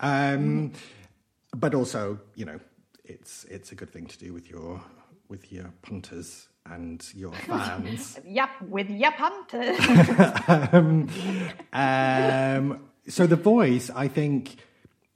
[0.00, 0.72] Um,
[1.56, 2.58] But also, you know,
[3.06, 4.80] it's it's a good thing to do with your
[5.28, 8.18] with your punters and your fans.
[8.26, 9.74] Yep, with Yep Hunter.
[10.76, 11.08] um,
[11.72, 14.56] um, so the voice, I think,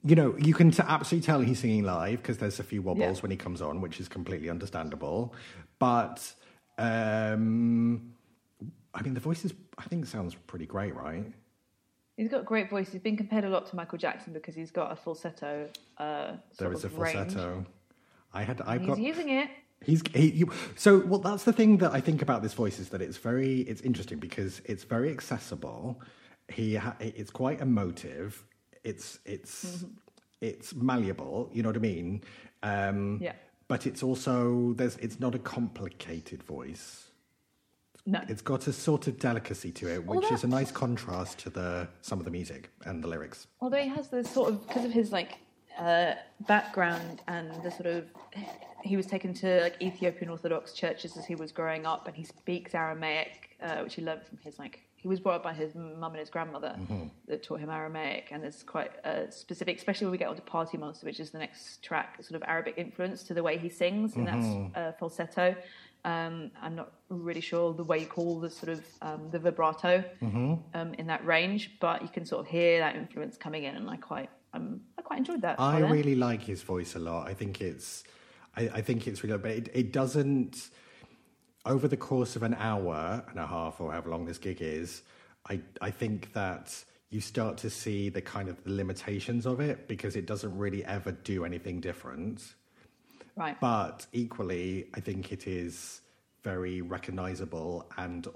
[0.03, 3.17] you know, you can t- absolutely tell he's singing live because there's a few wobbles
[3.17, 3.21] Yeah.
[3.21, 5.33] when he comes on, which is completely understandable.
[5.79, 6.33] But
[6.77, 8.13] um,
[8.93, 11.25] I mean, the voice is, I think, sounds pretty great, right?
[12.17, 12.91] he's got a great voice.
[12.91, 15.67] He's been compared a lot to Michael Jackson because he's got a falsetto.
[15.97, 17.53] Uh, There is a falsetto.
[17.55, 17.65] range.
[18.33, 18.97] I had, I've He's got.
[18.99, 19.49] using it.
[19.83, 21.19] He's he, you, so well.
[21.19, 24.19] That's the thing that I think about this voice is that it's very it's interesting
[24.19, 25.99] because it's very accessible.
[26.47, 28.43] He ha, it's quite emotive.
[28.83, 29.87] It's it's Mm-hmm.
[30.41, 31.49] it's malleable.
[31.51, 32.21] You know what I mean?
[32.63, 33.33] Um, Yeah.
[33.67, 37.07] But it's also there's it's not a complicated voice.
[38.05, 38.19] No.
[38.27, 41.49] It's got a sort of delicacy to it, which Well, is a nice contrast to
[41.49, 43.47] the some of the music and the lyrics.
[43.61, 45.39] Although he has this sort of because of his like
[45.79, 46.13] uh,
[46.47, 48.05] background and the sort of
[48.83, 52.23] he was taken to like Ethiopian Orthodox churches as he was growing up, and he
[52.23, 55.73] speaks Aramaic, uh, which he learned from his like he was brought up by his
[55.73, 56.75] mum and his grandmother
[57.27, 60.77] that taught him Aramaic, and it's quite uh, specific, especially when we get onto Party
[60.77, 64.15] Monster, which is the next track, sort of Arabic influence to the way he sings,
[64.15, 65.55] and that's uh, falsetto.
[66.05, 70.03] Um, I'm not really sure the way you call the sort of um, the vibrato
[70.73, 73.89] um, in that range, but you can sort of hear that influence coming in, and
[73.89, 75.59] I quite um, I quite enjoyed that.
[75.59, 77.27] I really like his voice a lot.
[77.27, 78.03] I think it's,
[78.55, 80.69] I, I think it's really, but it, it doesn't.
[81.63, 85.03] Over the course of an hour and a half, or however long this gig is,
[85.47, 89.87] I I think that you start to see the kind of the limitations of it
[89.87, 92.55] because it doesn't really ever do anything different.
[93.35, 93.59] right.
[93.59, 96.01] But equally, I think it is
[96.43, 98.27] very recognizable and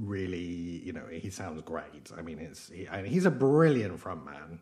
[0.00, 2.10] really, you know, he sounds great.
[2.16, 4.60] I mean, it's he, I mean, he's a brilliant frontman.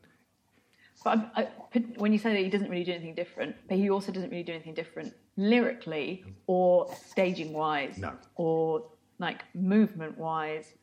[1.04, 3.90] But I, I, when you say that he doesn't really do anything different, but he
[3.90, 8.12] also doesn't really do anything different lyrically or staging wise, No.
[8.36, 8.84] or
[9.18, 10.74] like movement wise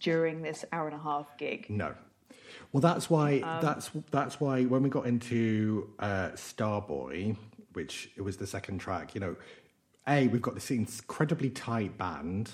[0.00, 1.66] during this hour and a half gig.
[1.68, 1.94] No.
[2.72, 7.36] Well, that's why that's that's why when we got into uh, Starboy,
[7.72, 9.36] which it was the second track, you know,
[10.06, 12.50] a we've got this incredibly tight band,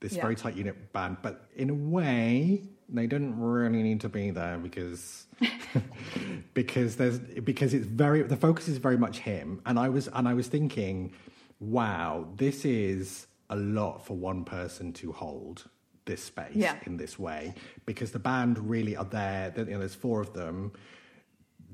[0.00, 0.22] this Yeah.
[0.22, 2.62] very tight unit band, but in a way
[2.94, 5.26] they didn't really need to be there because
[6.54, 10.28] because there's because it's very the focus is very much him, and I was and
[10.28, 11.12] I was thinking,
[11.60, 15.68] wow, this is a lot for one person to hold
[16.06, 16.76] this space Yeah.
[16.84, 17.54] in this way
[17.86, 19.52] because the band really are there.
[19.56, 20.72] You know, there's four of them.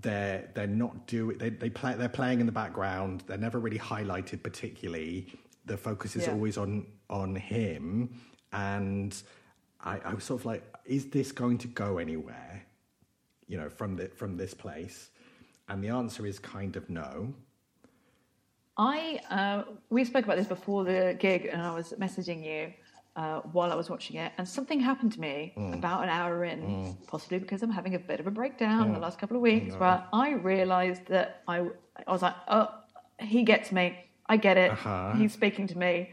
[0.03, 3.25] They're they're not doing they they play they're playing in the background.
[3.27, 5.27] They're never really highlighted particularly.
[5.67, 6.33] The focus is Yeah.
[6.33, 8.15] always on on him,
[8.53, 9.21] and
[9.83, 12.63] I, I was sort of like, is this going to go anywhere?
[13.47, 15.11] You know, from the from this place,
[15.69, 17.33] and the answer is kind of no.
[18.77, 22.73] I uh, we spoke about this before the gig, and I was messaging you
[23.17, 26.97] uh, while I was watching it, and something happened to me about an hour in,
[27.07, 30.05] possibly because I'm having a bit of a breakdown the last couple of weeks, where
[30.13, 31.57] I realised that I
[32.07, 32.69] I was like, oh,
[33.21, 35.13] he gets me, I get it, Uh-huh.
[35.19, 36.11] he's speaking to me,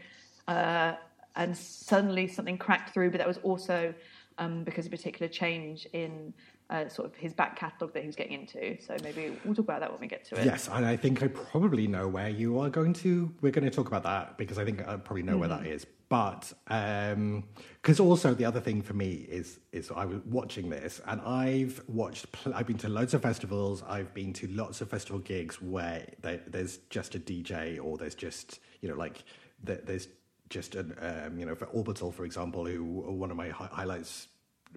[0.48, 0.94] uh,
[1.36, 3.94] and suddenly something cracked through, but that was also
[4.38, 6.32] um, because of a particular change in.
[6.70, 8.76] Uh, sort of his back catalogue that he was getting into.
[8.82, 10.44] So maybe we'll talk about that when we get to it.
[10.44, 13.34] Yes, and I think I probably know where you are going to.
[13.40, 15.86] We're going to talk about that because I think I probably know where that is.
[16.08, 21.20] But because also the other thing for me is is I was watching this and
[21.20, 22.32] I've watched.
[22.32, 23.82] Pl- I've been to loads of festivals.
[23.86, 28.14] I've been to lots of festival gigs where there, there's just a DJ or there's
[28.14, 29.22] just you know like
[29.62, 30.08] there, there's
[30.48, 33.68] just an um, you know for Orbital for example, who are one of my hi-
[33.70, 34.28] highlights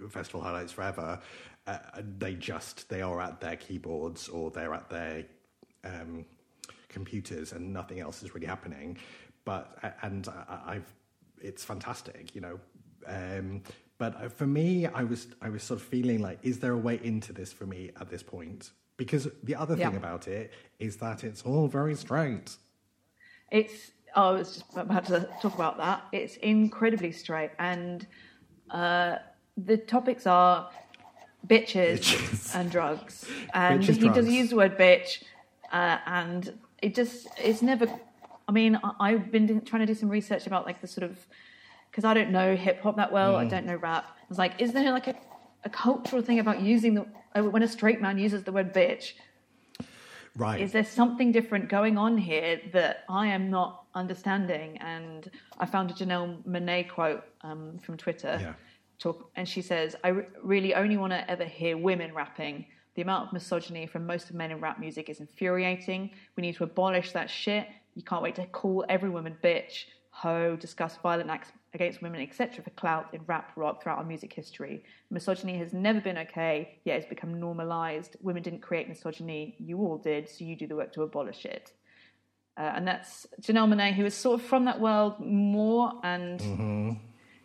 [0.09, 1.19] festival highlights forever.
[1.67, 1.77] Uh,
[2.17, 5.25] they just they are at their keyboards or they're at their
[5.83, 6.25] um,
[6.89, 8.97] computers and nothing else is really happening.
[9.45, 10.93] But and I, I've
[11.41, 12.59] it's fantastic, you know.
[13.07, 13.63] Um,
[13.97, 16.99] but for me, I was I was sort of feeling like, is there a way
[17.03, 18.71] into this for me at this point?
[18.97, 22.55] Because the other thing about it is that it's all very straight.
[23.51, 23.91] It's.
[24.15, 26.03] Oh, I was just about to talk about that.
[26.11, 28.05] It's incredibly straight, and
[28.69, 29.17] uh,
[29.57, 30.69] the topics are
[31.47, 32.55] bitches, Bitches.
[32.55, 33.25] and drugs.
[33.53, 35.23] And Bitches, he does use the word bitch,
[35.71, 37.87] uh, and it just it's never.
[38.47, 41.17] I mean, I- I've been trying to do some research about like the sort of
[41.89, 43.33] because I don't know hip hop that well.
[43.33, 43.37] Mm.
[43.37, 44.05] I don't know rap.
[44.07, 45.15] I was like, is there like a,
[45.63, 49.13] a cultural thing about using the uh, when a straight man uses the word bitch?
[50.37, 50.61] Right.
[50.61, 54.77] Is there something different going on here that I am not understanding?
[54.77, 58.37] And I found a Janelle Monáe quote um, from Twitter.
[58.41, 58.53] Yeah.
[58.99, 62.65] Talk, and she says, I re- really only want to ever hear women rapping.
[62.95, 66.11] The amount of misogyny from most of men in rap music is infuriating.
[66.35, 67.67] We need to abolish that shit.
[67.95, 72.63] You can't wait to call every woman bitch, hoe, discuss violent acts against women, etc.
[72.63, 74.83] for clout in rap rock throughout our music history.
[75.09, 78.17] Misogyny has never been okay, yet it's become normalized.
[78.21, 81.71] Women didn't create misogyny, you all did, so you do the work to abolish it.
[82.57, 86.99] Uh, and that's Janelle Monáe, who is sort of from that world more, and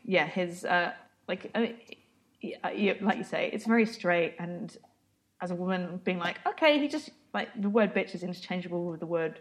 [0.04, 0.92] yeah, his uh,
[1.28, 1.66] like, uh,
[3.00, 4.34] like you say, it's very straight.
[4.40, 4.76] And
[5.40, 9.00] as a woman, being like, okay, he just like the word bitch is interchangeable with
[9.00, 9.40] the word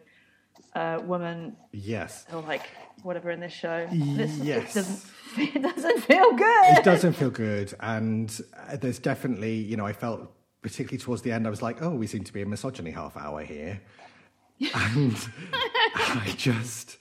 [0.74, 2.26] uh, woman Yes.
[2.34, 2.64] or like
[3.04, 3.88] whatever in this show.
[3.92, 4.72] This, Yes.
[4.72, 5.06] it doesn't,
[5.56, 6.78] it doesn't feel good.
[6.78, 7.74] It doesn't feel good.
[7.80, 11.82] And uh, there's definitely, you know, I felt particularly towards the end, I was like,
[11.84, 13.82] oh, we seem to be a misogyny half hour here.
[14.74, 15.16] And
[15.96, 16.98] I just,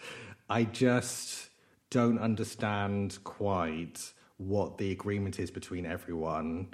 [0.50, 1.48] I just
[1.90, 6.68] don't understand quite what the agreement is between everyone,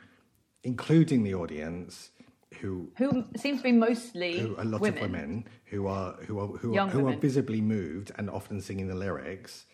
[0.64, 2.10] including the audience,
[2.58, 4.96] who Who seems to be mostly who, a lot women.
[5.02, 8.60] of women who are who are who, are, Young who are visibly moved and often
[8.60, 9.66] singing the lyrics.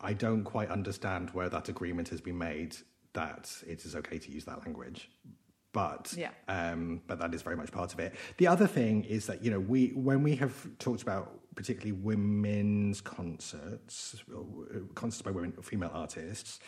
[0.00, 2.76] I don't quite understand where that agreement has been made
[3.14, 5.10] that it is okay to use that language.
[5.72, 6.30] But Yeah.
[6.48, 8.14] um, but that is very much part of it.
[8.36, 13.00] The other thing is that you know we when we have talked about particularly women's
[13.00, 16.60] concerts, uh, concerts by women, female artists,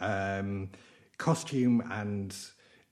[0.00, 0.70] um,
[1.16, 2.36] costume and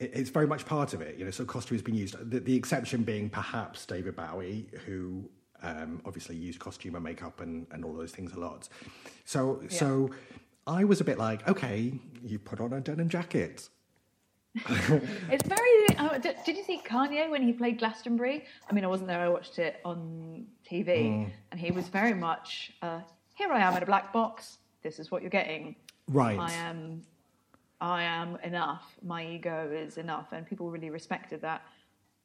[0.00, 1.16] it's very much part of it.
[1.18, 2.14] You know, so costume has been used.
[2.30, 5.28] The, the exception being perhaps David Bowie, who
[5.62, 8.68] um, obviously used costume and makeup and, and all those things a lot.
[9.24, 10.11] So so
[10.66, 13.68] I was a bit like, okay, you put on a denim jacket.
[15.30, 15.98] It's very.
[15.98, 18.44] Uh, did, did you see Kanye when he played Glastonbury?
[18.68, 19.20] I mean, I wasn't there.
[19.20, 21.30] I watched it on TV, Hmm.
[21.50, 22.72] and he was very much.
[22.80, 23.00] Uh,
[23.35, 24.59] Here I am in a black box.
[24.82, 25.76] This is what you're getting.
[26.09, 26.38] Right.
[26.38, 27.02] I am.
[27.81, 28.97] I am enough.
[29.03, 31.62] My ego is enough, and people really respected that.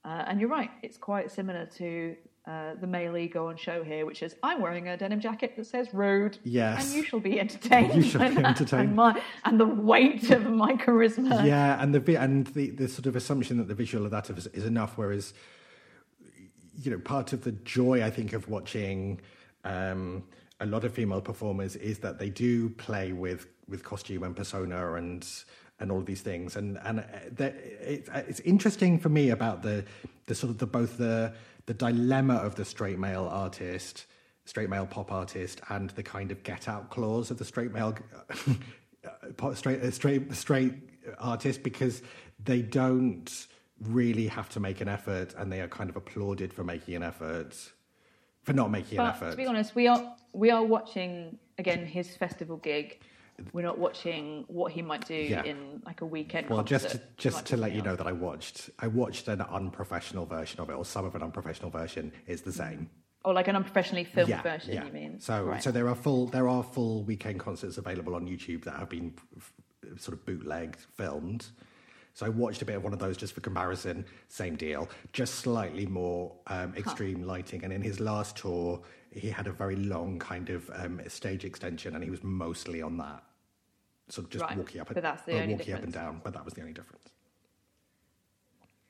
[0.04, 0.72] Uh, and you're right.
[0.82, 2.16] It's quite similar to
[2.48, 5.66] uh, the male ego on show here, which is I'm wearing a denim jacket that
[5.66, 6.86] says "rude." Yes.
[6.86, 7.94] And you shall be entertained.
[7.96, 8.72] You shall be entertained.
[8.90, 11.46] And, my, and the weight of my charisma.
[11.46, 14.48] yeah, and the and the, the sort of assumption that the visual of that is,
[14.48, 15.34] is enough, whereas
[16.82, 19.22] you know part of the joy I think of watching
[19.64, 20.24] um,
[20.62, 24.94] a lot of female performers is that they do play with with costume and persona
[24.94, 25.28] and
[25.80, 27.04] and all of these things, and and uh,
[27.40, 29.84] it's it's interesting for me about the
[30.28, 31.34] the sort of the both the
[31.66, 34.06] the dilemma of the straight male artist.
[34.46, 37.96] Straight male pop artist and the kind of get out clause of the straight male
[39.54, 40.74] straight uh, straight straight
[41.20, 42.02] artist because
[42.44, 43.48] they don't
[43.80, 47.04] really have to make an effort and they are kind of applauded for making an
[47.04, 47.56] effort
[48.44, 52.16] for not making an effort to be honest, we are we are watching again his
[52.16, 53.00] festival gig.
[53.54, 55.44] We're not watching what he might do Yeah.
[55.44, 56.32] in like a Weeknd.
[56.48, 56.50] Concert.
[56.52, 60.26] Well just to, just to let you know that i watched i watched an unprofessional
[60.28, 62.90] version of it or some of an unprofessional version is the same
[63.26, 64.74] or like an unprofessionally filmed yeah, version.
[64.74, 64.86] yeah.
[64.86, 65.20] You mean?
[65.20, 65.64] so Right.
[65.64, 69.14] so there are full there are full Weeknd concerts available on youtube that have been
[69.98, 71.48] sort of bootlegged filmed
[72.14, 74.06] so I watched a bit of one of those just for comparison.
[74.28, 77.64] Same deal, just slightly more um, extreme lighting.
[77.64, 81.96] And in his last tour, he had a very long kind of um, stage extension,
[81.96, 83.24] and he was mostly on that,
[84.18, 86.22] of just Right, walking up and but that's the uh, walking up and down.
[86.24, 87.10] But that was the only difference.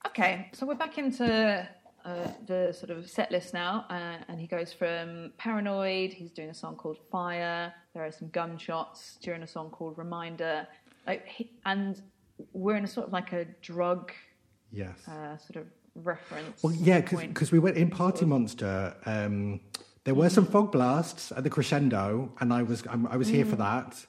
[0.07, 1.67] Okay, so we're back into
[2.03, 6.11] uh, the sort of set list now, uh, and he goes from Paranoid.
[6.11, 7.71] He's doing a song called Fire.
[7.93, 10.67] There are some gunshots during a song called Reminder,
[11.05, 12.01] like, he, and
[12.53, 14.11] we're in a sort of like a drug
[14.71, 15.07] Yes.
[15.07, 16.63] uh, sort of reference.
[16.63, 18.95] Well, yeah, because we went in Party Monster.
[19.05, 19.59] Um,
[20.03, 23.45] there were some fog blasts at the crescendo, and I was I'm, I was here
[23.45, 24.05] for that.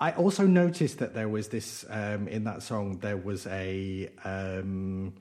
[0.00, 2.98] I also noticed that there was this um, in that song.
[2.98, 5.14] There was a um,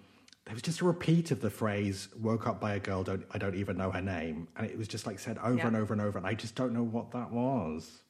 [0.46, 3.04] there was just a repeat of the phrase "woke up by a girl.
[3.04, 5.68] Don't I don't even know her name," and it was just like said over Yeah.
[5.68, 8.02] and over and over, and I just don't know what that was.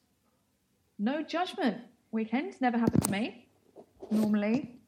[0.98, 1.78] No judgment.
[2.12, 3.43] Weekends never happened to me.
[4.10, 4.80] Normally,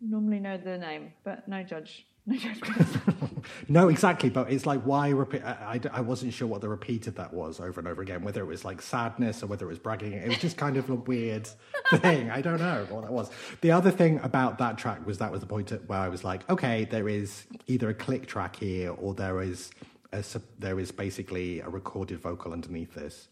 [0.00, 2.86] normally know the name, but no judge, no judgment.
[3.68, 5.42] No, exactly, but it's like why repeat?
[5.42, 8.22] I, I, I wasn't sure what the repeat of that was over and over again.
[8.22, 10.88] Whether it was like sadness or whether it was bragging, it was just kind of
[10.88, 11.48] a weird
[11.96, 12.30] thing.
[12.30, 13.30] I don't know what that was.
[13.60, 16.48] The other thing about that track was that was the point where I was like,
[16.50, 19.70] okay, there is either a click track here or there is
[20.12, 20.24] a,
[20.58, 23.28] there is basically a recorded vocal underneath this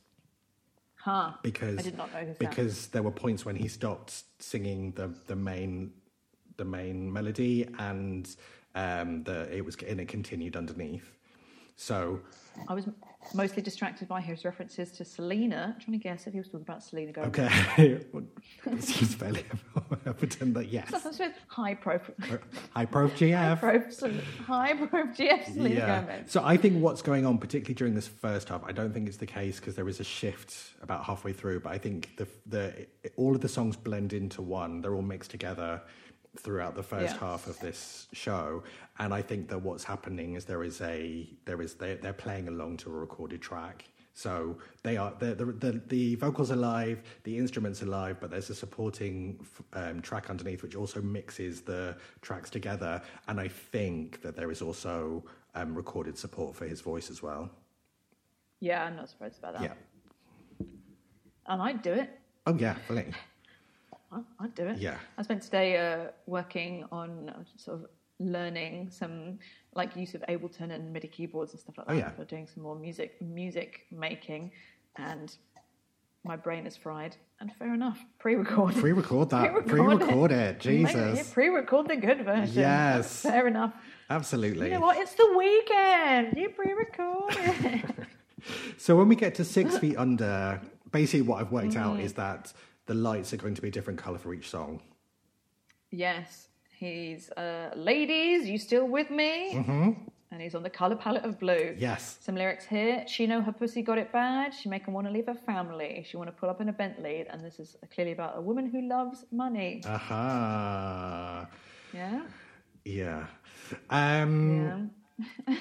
[1.07, 1.31] huh?
[1.43, 2.51] because I did not notice that.
[2.51, 5.93] because there were points when he stopped singing the the main
[6.57, 8.29] the main melody and
[8.75, 11.13] um, the it was and it continued underneath.
[11.77, 12.21] So
[12.69, 12.87] I was
[13.35, 15.75] mostly distracted by his references to Selena.
[15.75, 17.29] I'm trying to guess if he was talking about Selena Gomez.
[17.29, 18.01] okay,
[18.81, 19.45] seems fairly
[20.07, 22.39] evident that yes, Sometimes with high profile.
[22.71, 23.59] high prof GF.
[24.45, 26.31] High prof GF Selena Gomez.
[26.31, 29.19] So I think what's going on, particularly during this first half, I don't think it's
[29.19, 31.61] the case because there is a shift about halfway through.
[31.61, 34.81] But I think the the all of the songs blend into one.
[34.81, 35.83] They're all mixed together
[36.39, 37.21] throughout the first Yeah.
[37.21, 38.63] half of this show,
[38.99, 42.49] and I think that what's happening is there is a there is they they're playing
[42.49, 43.85] along to a recorded track.
[44.15, 48.49] So they are the the, the vocals are live, the instruments are live, but there's
[48.51, 53.03] a supporting um, track underneath which also mixes the tracks together.
[53.29, 55.23] And I think that there is also
[55.55, 57.51] um, recorded support for his voice as well.
[58.61, 59.63] Yeah, I'm not surprised about that.
[59.63, 60.67] Yeah.
[61.47, 62.09] And I'd do it.
[62.47, 63.07] Oh yeah, fully.
[64.41, 64.79] I'd do it.
[64.79, 64.97] Yeah.
[65.19, 67.87] I spent today uh, working on uh, sort of
[68.19, 69.39] learning some
[69.75, 71.93] like use of Ableton and MIDI keyboards and stuff like that.
[71.93, 72.11] Oh, that yeah.
[72.11, 74.53] for doing some more music music making,
[74.97, 75.37] and
[76.25, 77.17] my brain is fried.
[77.39, 78.75] And fair enough, pre-record.
[78.77, 79.53] Pre-record that.
[79.67, 80.65] Pre-record Pre-record it.
[80.65, 81.31] Yeah, Jesus.
[81.35, 82.55] pre-record the good version.
[82.63, 83.21] Yes.
[83.23, 83.75] fair enough.
[84.09, 84.69] Absolutely.
[84.69, 84.97] You know what?
[84.97, 86.35] It's the weekend.
[86.39, 87.85] You pre-record it.
[88.79, 90.61] So when we get to six feet under,
[90.93, 91.81] basically what I've worked Mm.
[91.81, 92.53] out is that
[92.87, 94.81] the lights are going to be a different color for each song.
[95.91, 98.49] yes, he's uh, ladies.
[98.49, 99.55] You still with me?
[99.55, 99.91] Mm-hmm.
[100.33, 101.75] And he's on the color palette of blue.
[101.79, 102.19] Yes.
[102.21, 103.05] Some lyrics here.
[103.07, 104.53] She know her pussy got it bad.
[104.53, 106.05] She make him want to leave her family.
[106.07, 107.25] She want to pull up in a Bentley.
[107.31, 109.83] And this is clearly about a woman who loves money.
[109.87, 111.47] Aha.
[111.95, 112.23] Yeah.
[112.85, 113.27] Yeah.
[113.89, 114.79] Um, Yeah.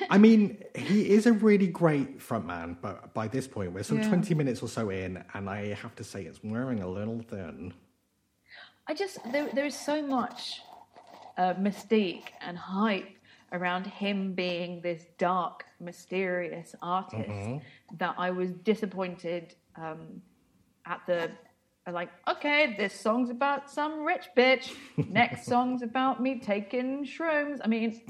[0.09, 4.09] I mean, he is a really great frontman, but by this point, we're some Yeah.
[4.09, 7.73] 20 minutes or so in, and I have to say it's wearing a little thin.
[8.87, 10.61] I just there, there is so much
[11.37, 13.07] uh, mystique and hype
[13.51, 17.65] around him being this dark, mysterious artist
[17.97, 20.21] that I was disappointed um,
[20.85, 21.31] at the
[21.91, 22.09] like.
[22.27, 24.75] Okay, this song's about some rich bitch.
[25.09, 27.59] Next song's about me taking shrooms.
[27.63, 28.01] I mean,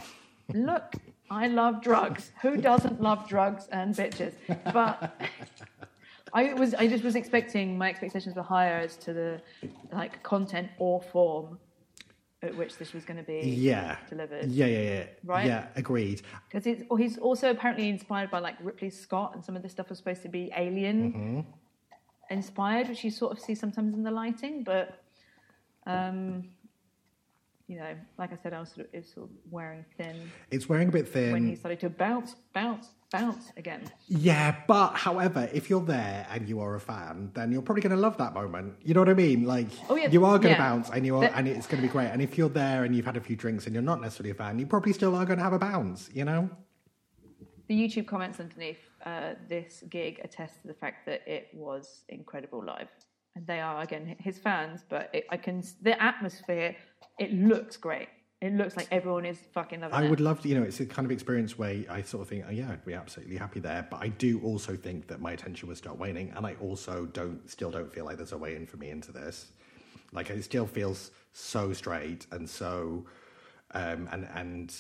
[0.54, 0.94] look.
[1.30, 2.32] I love drugs.
[2.42, 4.34] Who doesn't love drugs and bitches?
[4.74, 5.20] But
[6.34, 9.42] I was I just was expecting my expectations were higher as to the
[9.92, 11.58] like content or form
[12.44, 13.98] at which this was going to be Yeah.
[14.10, 14.52] delivered.
[14.52, 15.04] Yeah, yeah, yeah.
[15.24, 15.48] Right?
[15.48, 16.22] Yeah, agreed.
[16.52, 16.64] Because
[16.98, 20.22] he's also apparently inspired by like Ridley Scott, and some of this stuff was supposed
[20.24, 21.40] to be alien Mm-hmm.
[22.30, 24.64] inspired, which you sort of see sometimes in the lighting.
[24.64, 25.02] But
[25.88, 26.50] um,
[27.68, 30.30] you know, like I said, I was sort of, it was sort of wearing thin
[30.52, 31.32] It's wearing a bit thin.
[31.34, 33.82] when he started to bounce, bounce, bounce again.
[34.08, 37.96] Yeah, but however, if you're there and you are a fan, then you're probably going
[37.96, 38.76] to love that moment.
[38.84, 39.46] You know what I mean?
[39.46, 40.70] Like, Oh, yeah, you are going to yeah.
[40.70, 42.10] bounce, and you are, and it's going to be great.
[42.10, 44.36] And if you're there and you've had a few drinks and you're not necessarily a
[44.36, 46.10] fan, you probably still are going to have a bounce.
[46.14, 46.50] You know?
[47.68, 52.64] The YouTube comments underneath uh, this gig attest to the fact that it was incredible
[52.64, 52.90] live,
[53.36, 54.84] and they are again his fans.
[54.88, 56.76] But it, I can the atmosphere.
[57.20, 58.10] It looks great.
[58.42, 60.10] It looks like everyone is fucking loving I it.
[60.10, 60.50] would love to.
[60.50, 62.86] You know, it's a kind of experience where I sort of think, oh yeah, I'd
[62.86, 63.88] be absolutely happy there.
[63.90, 67.50] But I do also think that my attention will start waning, and I also don't,
[67.50, 69.52] still don't feel like there's a way in for me into this.
[70.12, 73.06] Like it still feels so straight and so,
[73.72, 74.76] um, and and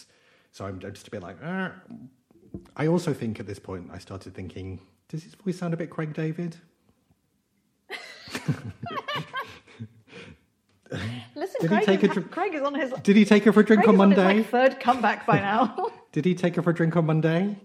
[0.51, 1.38] so I'm just a bit like.
[1.43, 1.72] "Ah."
[2.78, 4.80] I also think at this point I started thinking,
[5.10, 6.56] does his voice sound a bit Craig David?
[11.36, 12.94] Listen, Did he take a Craig is on his.
[13.04, 14.38] Did he take her for a drink Craig on is on his Monday?
[14.38, 15.90] like third comeback by now.
[16.12, 17.58] Did he take her for a drink on Monday?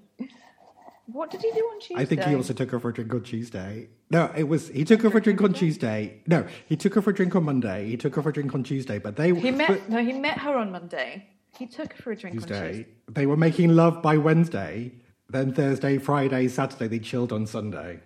[1.12, 2.02] what did he do on Tuesday?
[2.02, 3.88] I think he also took her for a drink on Tuesday.
[4.10, 6.20] No, it was he took her for a drink on Tuesday.
[6.26, 7.88] No, he took her for a drink on Monday.
[7.88, 10.12] He took her for a drink on Tuesday, but they He met but no, he
[10.12, 11.28] met her on Monday.
[11.58, 12.70] He took her for a drink on Tuesday.
[12.70, 12.86] Tuesday.
[13.08, 14.92] They were making love by Wednesday.
[15.28, 18.00] Then Thursday, Friday, Saturday, they chilled on Sunday.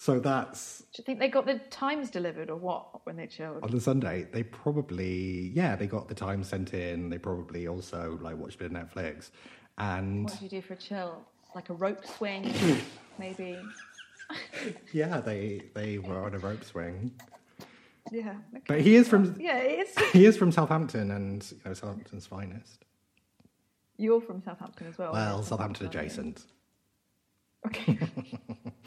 [0.00, 3.64] So that's Do you think they got the times delivered or what when they chilled?
[3.64, 4.28] on the Sunday.
[4.30, 7.10] They probably yeah, they got the time sent in.
[7.10, 9.32] They probably also like watched a bit of Netflix,
[9.76, 11.26] and What did you do for a chill?
[11.54, 12.54] Like a rope swing,
[13.18, 13.58] maybe.
[14.92, 17.10] yeah, they they were on a rope swing.
[18.12, 18.36] Yeah.
[18.54, 18.62] okay.
[18.68, 19.98] But he is from Yeah, it's.
[20.12, 22.84] he is from Southampton, and you know Southampton's finest.
[23.96, 25.12] You're from Southampton as well.
[25.12, 25.42] Well?
[25.42, 26.46] Southampton adjacent.
[27.66, 27.98] Okay.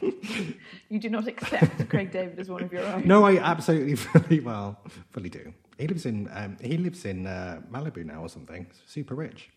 [0.89, 3.07] you do not accept Craig David as one of your own.
[3.07, 4.79] No, I absolutely fully well
[5.11, 5.53] fully do.
[5.77, 8.67] He lives in um, he lives in uh, Malibu now or something.
[8.85, 9.49] Super rich.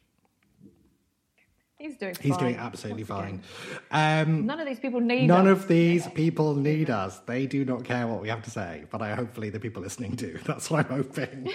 [1.78, 2.16] He's doing.
[2.18, 3.42] He's fine, doing absolutely fine.
[3.90, 5.26] Um, None of these people need.
[5.26, 5.58] None us.
[5.58, 7.18] of these people need us.
[7.26, 10.12] They do not care what we have to say, but I hopefully the people listening
[10.12, 10.38] do.
[10.46, 11.50] That's what I'm hoping.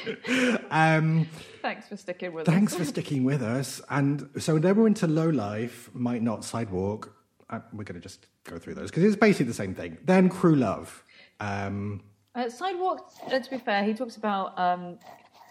[0.70, 1.28] um,
[1.64, 2.53] Thanks for sticking with us.
[2.53, 2.80] thanks us.
[2.80, 3.82] for sticking with us.
[3.89, 7.16] And so then we're into low life, might not sidewalk.
[7.49, 9.97] Uh, we're going to just go through those because it's basically the same thing.
[10.05, 11.03] Then crew love.
[11.39, 12.01] Um,
[12.35, 14.99] Uh, Sidewalk, uh, to be fair, he talks about um,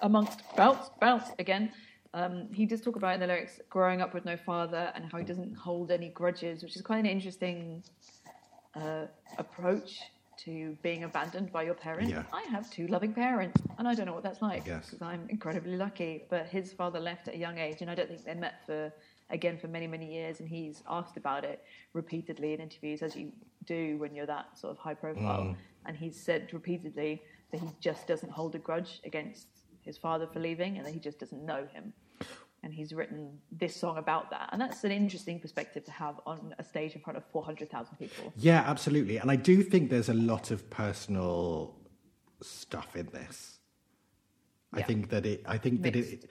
[0.02, 1.72] amongst bounce, bounce again.
[2.14, 5.18] Um, he does talk about in the lyrics growing up with no father and how
[5.18, 7.82] he doesn't hold any grudges, which is quite an interesting
[8.74, 9.06] uh,
[9.38, 10.00] approach
[10.44, 12.12] to being abandoned by your parents.
[12.12, 12.22] Yeah.
[12.32, 14.86] I have two loving parents, and I don't know what that's like Yes.
[14.86, 16.22] because I'm incredibly lucky.
[16.30, 18.92] But his father left at a young age, and I don't think they met for
[19.30, 20.40] again for many many years.
[20.40, 23.32] And he's asked about it repeatedly in interviews, as you
[23.66, 25.42] do when you're that sort of high profile.
[25.42, 25.56] Mm.
[25.86, 27.22] And he's said repeatedly
[27.52, 29.46] that he just doesn't hold a grudge against
[29.80, 31.92] his father for leaving, and that he just doesn't know him.
[32.62, 36.54] And he's written this song about that, and that's an interesting perspective to have on
[36.58, 38.32] a stage in front of four hundred thousand people.
[38.36, 39.18] yeah, absolutely.
[39.18, 41.76] And I do think there's a lot of personal
[42.42, 43.57] stuff in this.
[44.72, 44.86] I Yeah.
[44.86, 45.42] think that it.
[45.46, 46.28] I think that it.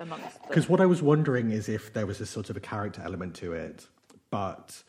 [0.48, 3.36] Because what I was wondering is if there was a sort of a character element
[3.38, 3.88] to it,
[4.30, 4.84] but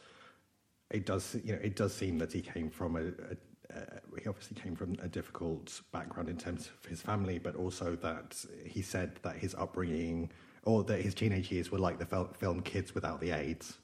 [0.90, 3.36] it does, you know, it does seem that he came from a, a,
[3.74, 7.96] a he obviously came from a difficult background in terms of his family, but also
[7.96, 8.36] that
[8.66, 10.30] he said that his upbringing
[10.64, 13.78] or that his teenage years were like the fil- film Kids Without the AIDS.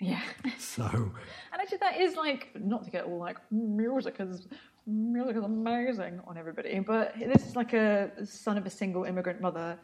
[0.00, 0.22] Yeah.
[0.58, 4.46] So And actually, that is like not to get all like music is
[4.92, 9.40] music is amazing on everybody, but this is like a son of a single immigrant
[9.40, 9.78] mother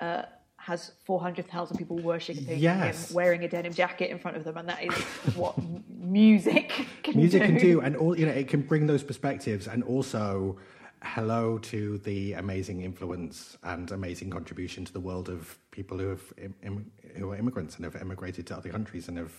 [0.00, 0.22] uh,
[0.56, 3.10] has four hundred thousand people worshipping Yes.
[3.10, 4.94] him, wearing a denim jacket in front of them, and that is
[5.34, 5.54] what
[5.88, 6.72] music
[7.02, 7.46] can music do.
[7.48, 10.56] can do, and all you know, it can bring those perspectives, and also
[11.02, 16.22] hello to the amazing influence and amazing contribution to the world of people who have
[16.38, 19.32] Im- Im- who are immigrants and have emigrated to other countries and have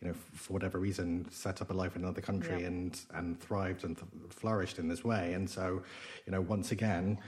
[0.00, 2.66] you know for whatever reason set up a life in another country Yeah.
[2.66, 5.82] and and thrived and th- flourished in this way and so
[6.26, 7.18] you know once again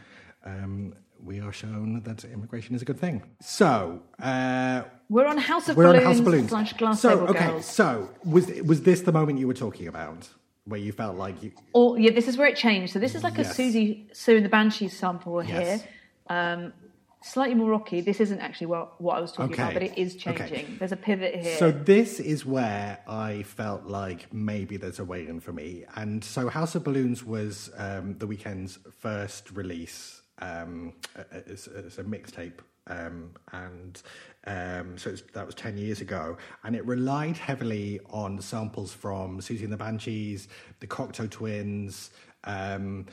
[0.44, 5.68] um, we are shown that immigration is a good thing so uh, We're on House
[5.68, 7.66] of we're Balloons, on House of Balloons slash Glass so okay Girls.
[7.66, 10.28] so was was this the moment you were talking about
[10.64, 12.92] where you felt like you Or yeah, this is where it changed.
[12.92, 13.58] So this is like Yes.
[13.58, 15.48] a Siouxsie Sioux and the Banshees sample Yes.
[15.80, 15.88] here.
[16.28, 16.74] Um,
[17.22, 18.00] slightly more rocky.
[18.00, 20.36] This isn't actually what, what I was talking about, but it is Okay.
[20.48, 20.76] changing.
[20.78, 21.56] There's a pivot here.
[21.58, 25.84] So this is where I felt like maybe there's a way in for me.
[25.96, 30.22] And so House of Balloons was um, the Weeknd's first release.
[30.40, 30.94] Um,
[31.32, 32.60] it's, it's a mixtape.
[32.86, 34.00] Um, and
[34.46, 36.38] um, so it's, that was 10 years ago.
[36.64, 40.48] And it relied heavily on samples from Siouxsie and the Banshees,
[40.80, 42.10] the Cocteau Twins,
[42.44, 43.06] um,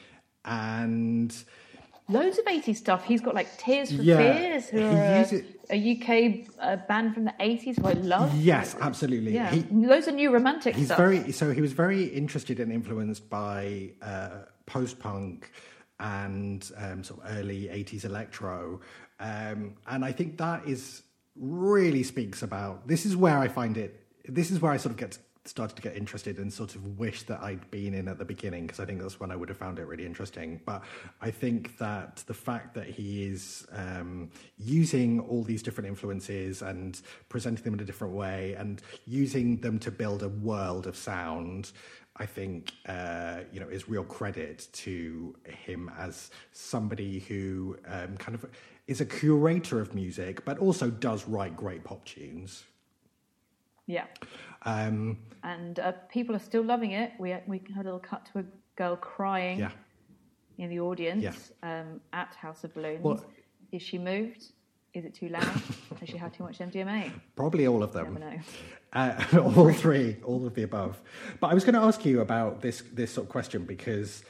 [0.45, 1.35] and
[2.07, 3.03] Loads of 80s stuff.
[3.05, 7.25] He's got like Tears for Yeah, Fears, who are uses- a, UK uh, band from
[7.25, 8.35] the 80s who I love.
[8.35, 9.33] yes, absolutely.
[9.33, 10.97] Yeah, He- loads of new romantic He's stuff.
[10.97, 14.29] very so he was very interested and influenced by uh,
[14.67, 15.49] post punk
[15.99, 18.81] and um, sort of early '80s electro,
[19.19, 21.01] um, and I think that is
[21.35, 22.87] really speaks about.
[22.87, 23.99] This is where I find it.
[24.27, 25.17] This is where I sort of get
[25.47, 28.65] started to get interested and sort of wish that I'd been in at the beginning
[28.65, 30.59] because I think that's when I would have found it really interesting.
[30.65, 30.83] But
[31.21, 36.99] I think that the fact that he is um, using all these different influences and
[37.29, 41.71] presenting them in a different way and using them to build a world of sound.
[42.17, 48.35] I think uh, you know is real credit to him as somebody who um, kind
[48.35, 48.45] of
[48.87, 52.63] is a curator of music, but also does write great pop tunes.
[53.87, 54.05] Yeah.
[54.65, 57.11] Um, And uh, people are still loving it.
[57.19, 58.43] We, we had a little cut to a
[58.75, 59.71] girl crying yeah,
[60.57, 61.81] in the audience Yeah.
[61.81, 63.01] um, at House of Balloons.
[63.03, 63.23] Well-
[63.71, 64.45] Is she moved?
[64.93, 65.43] Is it too loud?
[65.99, 67.11] Has she had too much MDMA?
[67.35, 68.19] probably all of Never them.
[68.21, 68.39] know.
[68.93, 69.23] Uh,
[69.55, 71.01] all three, all of the above.
[71.41, 74.23] But I was going to ask you about this this sort of question because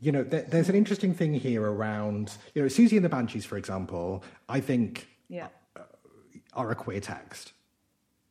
[0.00, 3.44] you know there, there's an interesting thing here around you know Siouxsie and the Banshees,
[3.44, 4.22] for example.
[4.48, 5.48] I think Yeah.
[6.52, 7.52] are a queer text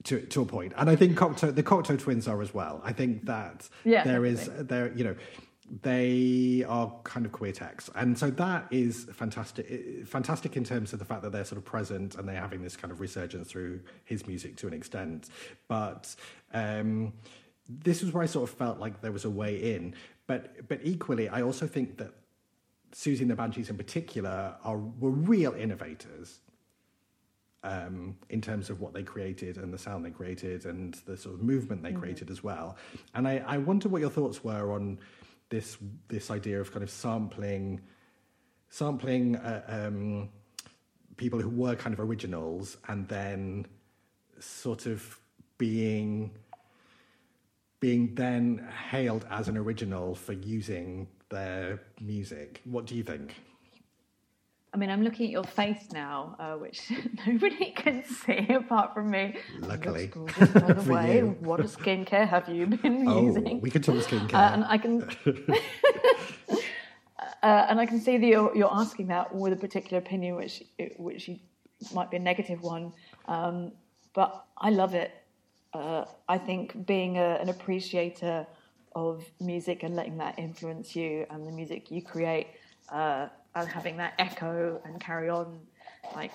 [0.05, 2.81] to to a point, and I think Cocteau, the Cocteau twins are as well.
[2.83, 5.15] I think that Yeah, there is there you know
[5.81, 9.65] they are kind of queer texts, and so that is fantastic.
[9.69, 12.61] eh, Fantastic in terms of the fact that they're sort of present and they're having
[12.61, 15.29] this kind of resurgence through his music to an extent.
[15.67, 16.13] But
[16.53, 17.13] um,
[17.69, 19.95] this was where I sort of felt like there was a way in.
[20.27, 22.11] But but equally, I also think that
[22.93, 26.39] Siouxsie and the Banshees in particular are were real innovators
[27.63, 31.35] um, in terms of what they created and the sound they created and the sort
[31.35, 32.77] of movement they created as well.
[33.13, 34.99] And I, I wonder what your thoughts were on
[35.49, 37.81] this this idea of kind of sampling
[38.69, 40.29] sampling uh, um,
[41.15, 43.65] people who were kind of originals and then
[44.39, 45.19] sort of
[45.57, 46.31] being
[47.79, 52.61] being then hailed as an original for using their music.
[52.63, 53.35] What do you think?
[54.73, 56.91] I mean, I'm looking at your face now, uh, which
[57.27, 59.35] nobody can see apart from me.
[59.59, 60.07] Luckily.
[60.07, 61.17] Gorgeous, by the way.
[61.17, 61.37] you.
[61.41, 63.61] What skincare have you been Oh, using?
[63.61, 64.33] we could talk skincare.
[64.33, 65.03] Uh, and I can,
[67.43, 70.63] uh, and I can see that you're, you're asking that with a particular opinion, which
[70.97, 71.39] which you,
[71.93, 72.93] might be a negative one.
[73.27, 73.73] Um,
[74.13, 75.11] but I love it.
[75.73, 78.47] Uh, I think being a, an appreciator
[78.95, 82.47] of music and letting that influence you and the music you create,
[82.91, 85.59] uh, and having that echo and carry on,
[86.15, 86.31] like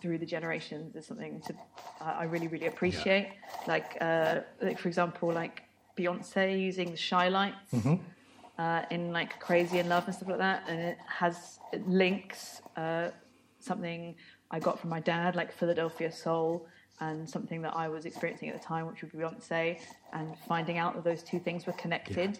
[0.00, 1.54] through the generations, is something to
[2.00, 3.28] I I really really appreciate.
[3.66, 5.62] Like, uh, like for example, like
[5.96, 7.74] Beyonce using the Chi-Lites
[8.58, 12.62] uh, in like Crazy in Love and stuff like that, and it has it links
[12.76, 13.08] uh,
[13.60, 14.14] something
[14.50, 16.66] I got from my dad, like Philadelphia Soul,
[17.00, 19.78] and something that I was experiencing at the time, which would be Beyonce,
[20.12, 22.38] and finding out that those two things were connected,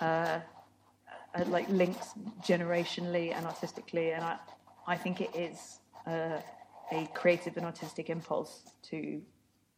[0.00, 0.40] uh,
[1.34, 2.08] uh, like links
[2.42, 4.38] generationally and artistically, and I,
[4.86, 6.40] I think it is uh,
[6.92, 9.20] a creative and artistic impulse to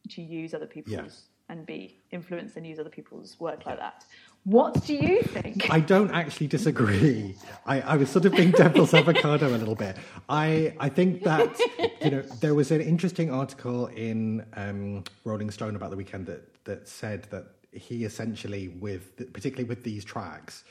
[0.09, 4.05] to use other people's and be influenced and use other people's work like that.
[4.45, 5.69] What do you think?
[5.69, 7.35] I don't actually disagree.
[7.65, 9.95] I, I was sort of being devil's avocado a little bit.
[10.27, 11.57] I, I think that
[12.01, 16.63] you know there was an interesting article in um, Rolling Stone about the Weeknd that
[16.65, 20.63] that said that he essentially with particularly with these tracks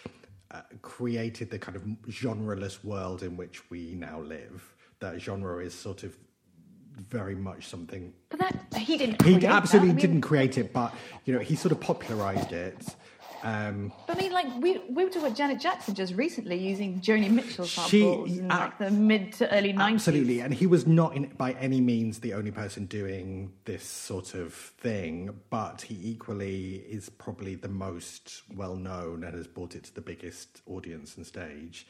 [0.53, 4.75] uh, created the kind of genreless world in which we now live.
[5.01, 6.17] That genre is sort of
[6.97, 9.23] very much something But that he didn't.
[9.23, 9.93] he create absolutely that.
[9.93, 10.95] I mean, didn't create it, but
[11.25, 12.95] you know he sort of popularized it.
[13.45, 17.01] Um, But I mean, like we we were talking about Janet Jackson just recently using
[17.01, 20.07] Joni Mitchell She- samples in uh, like the mid to early nineties.
[20.07, 24.35] Absolutely, and he was not in, by any means the only person doing this sort
[24.35, 29.83] of thing, but he equally is probably the most well known and has brought it
[29.85, 31.87] to the biggest audience and stage.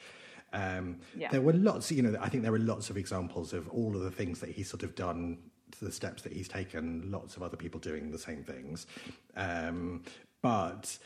[0.55, 1.31] Um, Yeah.
[1.31, 4.03] There were lots, you know, I think there were lots of examples of all of
[4.03, 5.39] the things that he's sort of done,
[5.81, 8.87] the steps that he's taken, lots of other people doing the same things.
[9.37, 10.03] Um,
[10.43, 10.99] but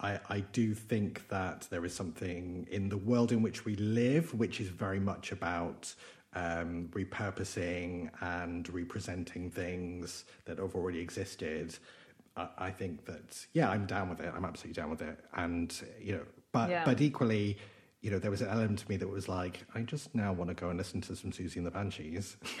[0.00, 4.34] I, I do think that there is something in the world in which we live,
[4.34, 5.94] which is very much about
[6.34, 11.76] um, repurposing and representing things that have already existed.
[12.36, 14.32] I, I think that yeah, I'm down with it.
[14.36, 15.18] I'm absolutely down with it.
[15.34, 16.84] And you know, but Yeah.
[16.84, 17.56] but equally,
[18.00, 20.50] you know, there was an element to me that was like, I just now want
[20.50, 22.36] to go and listen to some Siouxsie and the Banshees.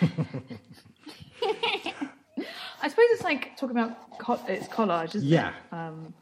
[2.80, 5.74] I suppose it's like talking about co- it's collage, isn't yeah, it?
[5.74, 6.14] Um,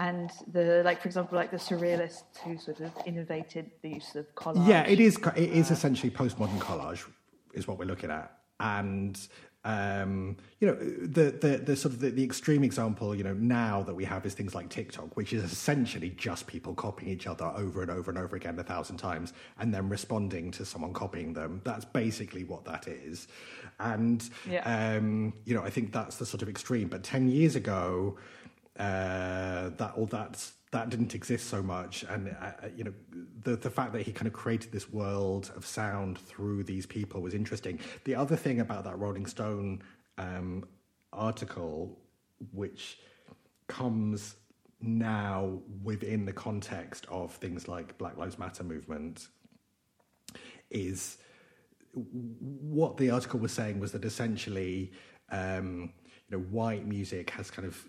[0.00, 4.34] and the like, for example, like the surrealists who sort of innovated the use of
[4.34, 4.66] collage.
[4.66, 7.06] Yeah, it is it is essentially postmodern collage,
[7.52, 9.20] is what we're looking at, and
[9.62, 13.82] um, you know the, the the sort of the, the extreme example, you know, now
[13.82, 17.52] that we have is things like TikTok, which is essentially just people copying each other
[17.54, 21.34] over and over and over again a thousand times, and then responding to someone copying
[21.34, 21.60] them.
[21.62, 23.28] That's basically what that is,
[23.78, 24.62] and Yeah.
[24.96, 26.88] um, you know, I think that's the sort of extreme.
[26.88, 28.16] But ten years ago,
[28.78, 32.92] uh, that all that's that didn't exist so much, and uh, you know,
[33.42, 37.20] the the fact that he kind of created this world of sound through these people
[37.20, 37.78] was interesting.
[38.04, 39.82] The other thing about that Rolling Stone
[40.18, 40.64] um,
[41.12, 41.98] article,
[42.52, 42.98] which
[43.66, 44.36] comes
[44.80, 49.28] now within the context of things like Black Lives Matter movement,
[50.70, 51.18] is
[51.92, 54.92] what the article was saying was that essentially,
[55.30, 55.92] um,
[56.28, 57.88] you know, white music has kind of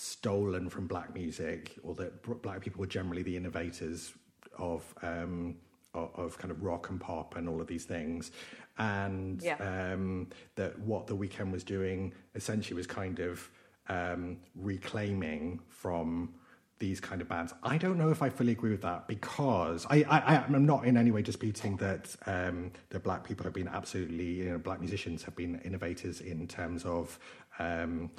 [0.00, 4.12] stolen from black music, or that black people were generally the innovators
[4.58, 5.56] of um,
[5.94, 8.30] of, of kind of rock and pop and all of these things,
[8.78, 9.56] and Yeah.
[9.92, 13.50] um, that what the Weeknd was doing essentially was kind of
[13.88, 16.34] um, reclaiming from
[16.78, 17.52] these kind of bands.
[17.62, 20.96] I don't know if I fully agree with that because I, I, I'm not in
[20.96, 25.22] any way disputing that um, that black people have been absolutely, you know, black musicians
[25.24, 27.18] have been innovators in terms of
[27.58, 28.10] um,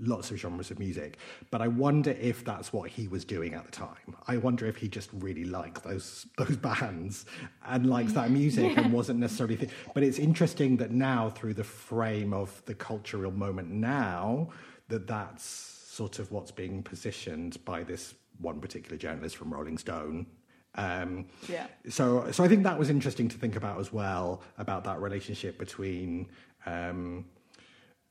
[0.00, 1.18] lots of genres of music.
[1.50, 4.16] But I wonder if that's what he was doing at the time.
[4.26, 7.26] I wonder if he just really liked those those bands
[7.66, 9.56] and likes that music and wasn't necessarily.
[9.56, 14.50] Th- but it's interesting that now, through the frame of the cultural moment now,
[14.88, 20.26] that that's sort of what's being positioned by this one particular journalist from Rolling Stone.
[20.74, 21.66] Um, Yeah.
[21.88, 25.56] So, so I think that was interesting to think about as well about that relationship
[25.58, 26.26] between
[26.66, 27.26] um,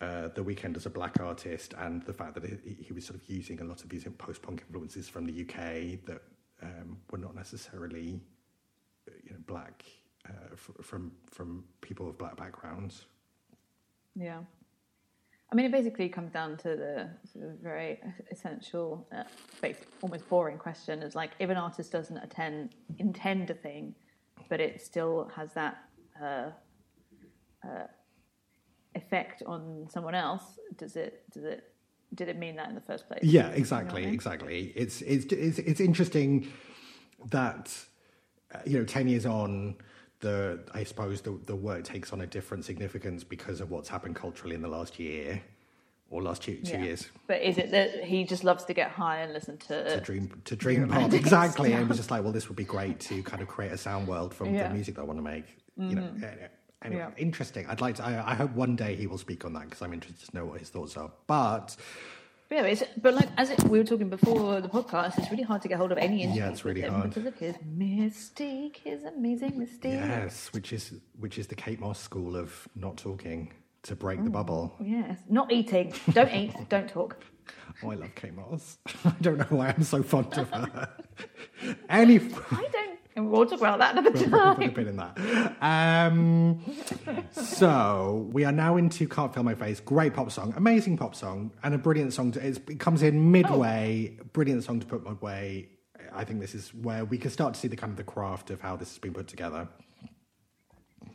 [0.04, 3.20] uh, the Weeknd as a black artist and the fact that he, he was sort
[3.20, 6.22] of using a lot of these post-punk influences from the UK that
[6.62, 8.20] um, were not necessarily,
[9.08, 9.86] you know, black
[10.28, 13.06] uh, from from people of black backgrounds.
[14.16, 14.39] Yeah.
[15.51, 17.99] I mean, it basically comes down to the sort of very
[18.32, 19.24] essential, uh,
[20.01, 23.95] almost boring question: is like if an artist doesn't attend intend a thing,
[24.49, 25.78] but it still has that
[26.22, 26.49] uh,
[27.66, 27.88] uh,
[28.96, 30.44] effect on someone else,
[30.78, 31.24] does it?
[31.32, 31.70] Does it?
[32.14, 33.22] Did it mean that in the first place?
[33.24, 34.14] Yeah, You know exactly, I mean?
[34.14, 34.72] exactly.
[34.76, 36.48] It's it's it's it's interesting
[37.30, 37.72] that
[38.54, 39.76] uh, you know ten years on.
[40.20, 44.16] The, I suppose the the work takes on a different significance because of what's happened
[44.16, 45.41] culturally in the last year
[46.10, 46.84] or last two, two Yeah.
[46.84, 47.10] years.
[47.28, 49.84] But is it that he just loves to get high and listen to?
[49.96, 53.02] to dream to dream pop exactly and was just like well this would be great
[53.02, 54.68] to kind of create a sound world from Yeah.
[54.70, 56.28] the music that i want to make you know uh,
[56.84, 57.24] anyway Yeah.
[57.24, 59.82] interesting i'd like to I, I hope one day he will speak on that because
[59.82, 61.76] i'm interested to know what his thoughts are but
[62.52, 65.64] yeah, it's, but like as it, we were talking before the podcast, it's really hard
[65.64, 67.10] to get hold of any Yeah, it's really hard.
[67.10, 69.86] because of his mystique, his amazing mystique.
[69.94, 73.52] yes which is which is the kate moss school of not talking
[73.84, 74.34] to break the mm.
[74.34, 75.94] bubble Yes, not eating.
[76.12, 76.54] Don't eat.
[76.70, 77.18] Don't talk.
[77.84, 80.90] oh i love kate moss i don't know why i'm so fond of her
[81.90, 82.18] any
[82.52, 83.00] I don't.
[83.16, 84.74] And we'll talk about that another Put a time.
[84.74, 85.55] pin in that.
[85.61, 86.59] Um,
[87.32, 91.51] so we are now into "Can't Feel My Face." Great pop song, amazing pop song,
[91.64, 92.32] and a brilliant song.
[92.32, 94.18] To, it's, it comes in midway.
[94.34, 95.70] Brilliant song to put my way.
[96.11, 98.49] I think this is where we can start to see the kind of the craft
[98.51, 99.68] of how this has been put together.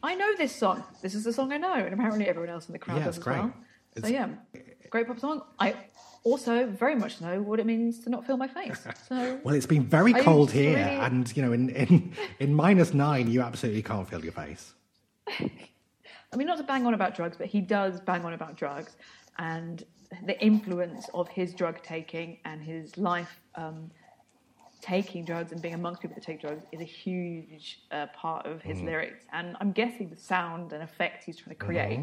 [0.03, 0.85] I know this song.
[1.03, 3.19] This is the song I know, and apparently everyone else in the crowd Yeah, does
[3.19, 3.43] it's as well.
[3.43, 3.53] great.
[4.03, 4.29] So It's- yeah,
[4.91, 5.43] great pop song.
[5.59, 5.75] I
[6.31, 8.81] also very much know what it means to not feel my face.
[9.09, 12.93] So Well, it's been very cold here, really- and you know, in, in in minus
[12.95, 14.75] nine, you absolutely can't feel your face.
[16.33, 18.97] I mean, not to bang on about drugs, but he does bang on about drugs
[19.39, 19.85] and
[20.27, 23.91] the influence of his drug taking and his life um,
[24.81, 28.63] taking drugs and being amongst people that take drugs is a huge uh, part of
[28.63, 29.25] his lyrics.
[29.33, 31.99] And I'm guessing the sound and effect he's trying to create.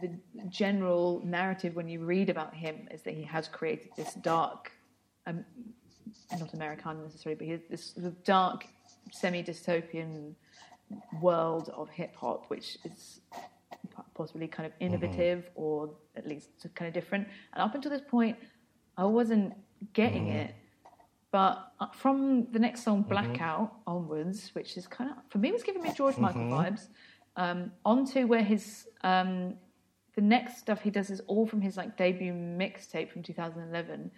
[0.00, 0.10] The
[0.48, 4.72] general narrative when you read about him is that he has created this dark,
[5.26, 5.44] um,
[6.38, 8.66] not Americana necessarily, but he this sort of dark,
[9.10, 10.34] semi dystopian
[11.20, 13.20] world of hip hop, which is
[14.14, 17.26] possibly kind of innovative or at least kind of different.
[17.52, 18.36] And up until this point,
[18.96, 19.54] I wasn't
[19.92, 20.54] getting it.
[21.30, 25.62] But uh, from the next song, Blackout, onwards, which is kind of, for me, was
[25.62, 26.88] giving me George Michael vibes,
[27.36, 29.54] um, onto where his, um,
[30.18, 34.10] the next stuff he does is all from his like debut mixtape from 2011.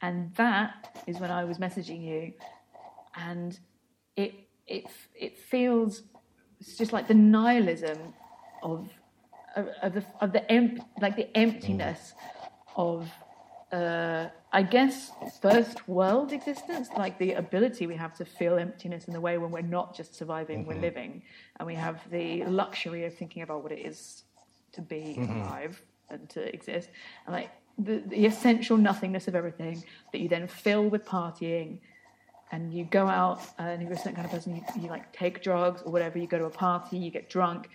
[0.00, 2.32] And that is when I was messaging you.
[3.14, 3.58] And
[4.16, 4.32] it,
[4.66, 6.04] it, it feels,
[6.60, 7.98] it's just like the nihilism
[8.62, 8.88] of
[9.54, 12.14] of, of the of the emp, like the emptiness
[12.74, 13.06] of
[13.70, 19.12] uh, I guess first world existence, like the ability we have to feel emptiness in
[19.12, 21.22] the way when we're not just surviving, we're living,
[21.56, 24.24] and we have the luxury of thinking about what it is
[24.74, 26.90] to be alive and to exist,
[27.26, 31.80] and like the, the essential nothingness of everything that you then fill with partying
[32.52, 35.12] and you go out uh, and you're a certain kind of person, you, you like
[35.12, 37.68] take drugs or whatever, you go to a party, you get drunk,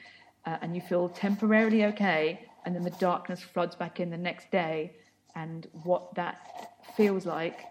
[0.45, 4.50] uh, and you feel temporarily okay, and then the darkness floods back in the next
[4.52, 4.95] day,
[5.36, 7.66] and what that feels like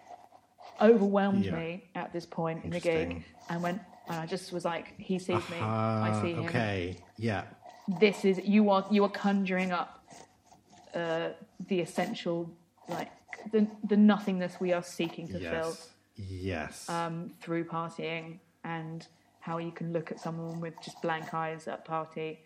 [0.83, 1.57] overwhelmed Yeah.
[1.57, 5.19] me at this point in the gig, and when and I just was like, he
[5.19, 6.45] sees me, I see him.
[6.47, 7.45] okay, yeah,
[8.01, 10.05] This is you are you are conjuring up
[10.95, 11.31] uh,
[11.69, 12.51] the essential
[12.89, 13.11] like
[13.53, 15.77] the the nothingness we are seeking to fill
[16.17, 16.89] yes, yes.
[16.89, 19.07] um, through partying and
[19.41, 22.41] how you can look at someone with just blank eyes at a party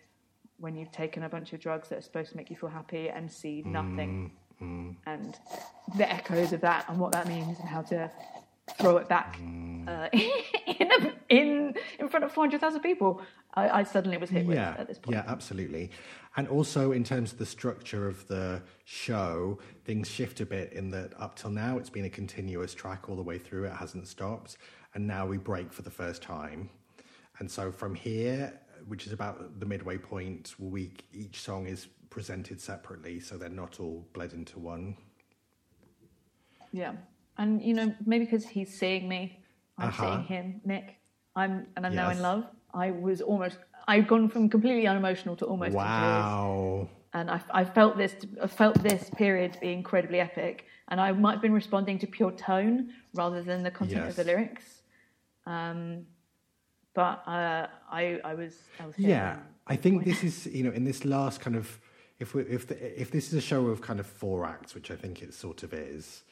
[0.57, 3.09] when you've taken a bunch of drugs that are supposed to make you feel happy
[3.09, 4.31] and see nothing.
[5.05, 5.37] And
[5.97, 8.09] the echoes of that and what that means and how to
[8.79, 9.39] throw it back
[9.87, 13.21] uh, in, a, in in front of 400,000 people
[13.55, 15.91] I, I suddenly was hit with yeah, at this point Yeah, absolutely.
[16.35, 20.89] And also in terms of the structure of the show, things shift a bit in
[20.91, 24.07] that up till now it's been a continuous track all the way through, it hasn't
[24.07, 24.57] stopped.
[24.95, 26.69] And now we break for the first time.
[27.39, 32.59] And so from here, which is about the midway point, we each song is presented
[32.59, 34.97] separately, so they're not all bled into one.
[36.71, 36.93] Yeah,
[37.37, 39.43] and you know maybe because he's seeing me,
[39.77, 40.03] I'm Uh-huh.
[40.03, 40.95] seeing him, Nick.
[41.35, 42.43] I'm and I'm now in love.
[42.73, 43.57] I was almost.
[43.87, 46.87] I've gone from completely unemotional to almost wow.
[47.13, 48.15] and I, I felt this.
[48.41, 52.07] I felt this period to be incredibly epic, and I might have been responding to
[52.07, 54.27] pure tone rather than the content of the Yes.
[54.27, 54.81] lyrics.
[55.45, 56.05] Um,
[56.93, 58.53] but uh, I, I was.
[58.79, 61.79] I was Yeah, I think this is you know in this last kind of
[62.19, 64.91] if we if the, if this is a show of kind of four acts, which
[64.91, 66.23] I think it sort of is,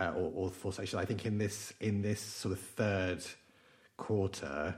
[0.00, 1.00] uh, or, or four sections.
[1.00, 3.24] I think in this in this sort of third
[3.96, 4.74] quarter,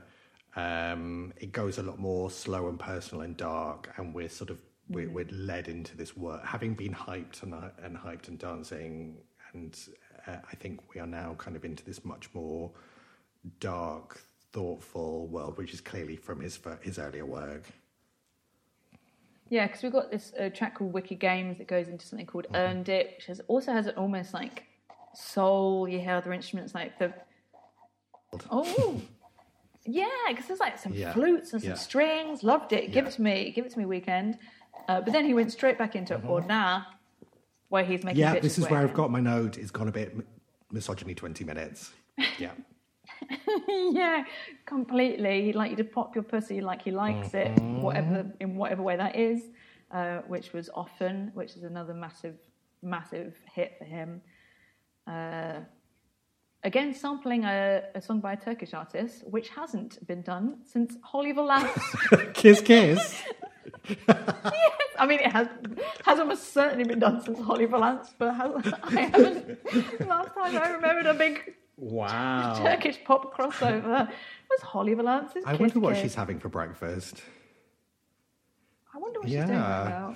[0.55, 4.59] um, it goes a lot more slow and personal and dark, and we're sort of
[4.89, 5.13] we're, Mm.
[5.13, 7.53] we're led into this work, having been hyped and,
[7.83, 9.17] and hyped and dancing,
[9.53, 9.77] and
[10.27, 12.71] uh, I think we are now kind of into this much more
[13.59, 14.19] dark,
[14.51, 17.65] thoughtful world, which is clearly from his his earlier work.
[19.49, 22.47] Yeah, because we've got this uh, track called Wicked Games that goes into something called
[22.53, 24.65] Earned It, which has, also has an almost like
[25.13, 25.87] soul.
[25.87, 27.13] You hear other instruments like the.
[28.51, 29.01] Oh,
[29.85, 31.75] yeah, because there's like some Yeah, flutes and some yeah.
[31.75, 32.43] strings.
[32.43, 32.91] Loved it.
[32.91, 33.51] Give it to me.
[33.55, 34.37] Give it to me, Weeknd.
[34.87, 36.83] Uh, but then he went straight back into Or Nah,
[37.69, 38.19] where he's making.
[38.21, 39.57] Yeah, this is where I've got my note.
[39.57, 40.15] It's gone a bit
[40.71, 41.15] misogyny.
[41.15, 41.91] Twenty minutes.
[42.37, 42.51] Yeah.
[43.67, 44.23] yeah,
[44.65, 45.43] completely.
[45.45, 47.81] He'd like you to pop your pussy like he likes it, Mm-hmm.
[47.81, 49.41] whatever in whatever way that is,
[49.91, 52.35] uh, which was often, which is another massive,
[52.81, 54.21] massive hit for him.
[55.09, 55.59] Uh,
[56.63, 61.31] again, sampling a, a song by a Turkish artist, which hasn't been done since Holly
[61.31, 61.71] Valance.
[62.33, 63.21] kiss, kiss.
[64.99, 65.47] I mean, it has
[66.05, 68.51] has almost certainly been done since Holly Valance, but has,
[68.83, 70.07] I haven't.
[70.07, 72.55] Last time I remembered a big Wow.
[72.61, 74.09] Turkish pop crossover
[74.49, 76.03] was Holly Valance's I Kiss wonder what Kiss.
[76.03, 77.21] she's having for breakfast.
[78.93, 80.15] I wonder what she's doing right now.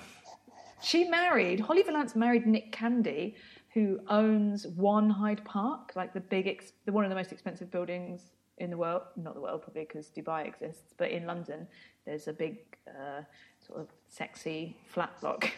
[0.82, 3.36] She married, Holly Valance married Nick Candy,
[3.74, 7.70] who owns One Hyde Park, like the big, ex- the one of the most expensive
[7.70, 8.20] buildings
[8.58, 9.02] in the world.
[9.16, 11.66] Not the world, probably, because Dubai exists, but in London,
[12.06, 12.58] there's a big,
[12.88, 13.22] uh,
[13.66, 15.50] sort of sexy flat block.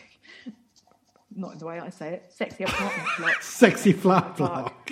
[1.37, 3.37] Not in the way I say it, sexy apartment block.
[3.43, 4.91] Sexy flat block.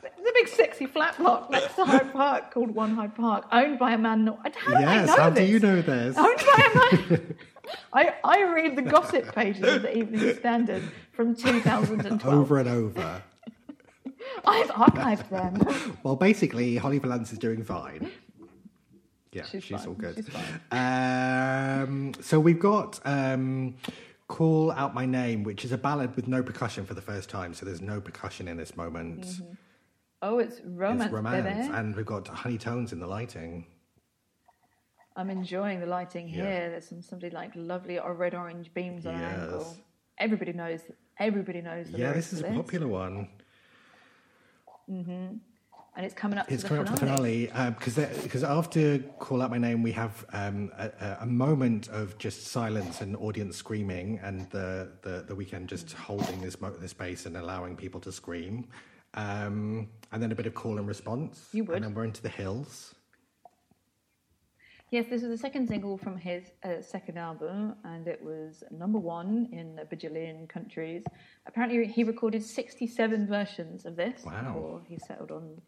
[0.00, 3.78] There's a big sexy flat block next to Hyde Park called One Hyde Park, owned
[3.78, 4.24] by a man.
[4.24, 5.06] Not, how do I Yes.
[5.08, 5.44] know How this?
[5.46, 6.16] do you know this?
[6.16, 7.34] Owned by a man.
[7.92, 12.24] I, I read the gossip pages of the Evening Standard from 2012.
[12.26, 13.22] Over and over.
[14.44, 15.96] I've archived them.
[16.02, 18.10] Well, basically, Holly Valance is doing fine.
[19.32, 20.14] Yeah, She's she's, all good.
[20.16, 20.28] she's
[20.70, 23.74] Um, so we've got um,
[24.28, 27.52] "Call Out My Name," which is a ballad with no percussion for the first time.
[27.52, 29.26] So there's no percussion in this moment.
[30.22, 31.76] Oh, it's romance, it's romance, baby.
[31.76, 33.66] and we've got honey tones in the lighting.
[35.16, 36.34] I'm enjoying the lighting Yeah.
[36.34, 36.70] here.
[36.70, 39.76] There's some somebody like lovely or red orange beams on an angle.
[40.18, 40.80] Everybody knows.
[41.18, 41.90] Everybody knows.
[41.90, 43.28] The Yeah, this is a popular one.
[44.90, 45.10] Mm-hmm.
[45.96, 46.50] and it's coming up.
[46.50, 49.82] It's to coming the up to the finale because because after "Call Out My Name,"
[49.82, 54.90] we have um, a, a- a moment of just silence and audience screaming, and the
[55.02, 58.66] the, the Weeknd just holding this mo- this space and allowing people to scream,
[59.14, 61.48] um, and then a bit of call and response.
[61.52, 61.76] You would.
[61.76, 62.93] and then we're into the hills.
[64.94, 69.00] Yes, this is the second single from his uh, second album, and it was number
[69.00, 71.02] one in a bajillion countries.
[71.46, 74.44] Apparently, he recorded 67 versions of this Wow.
[74.44, 75.60] before he settled on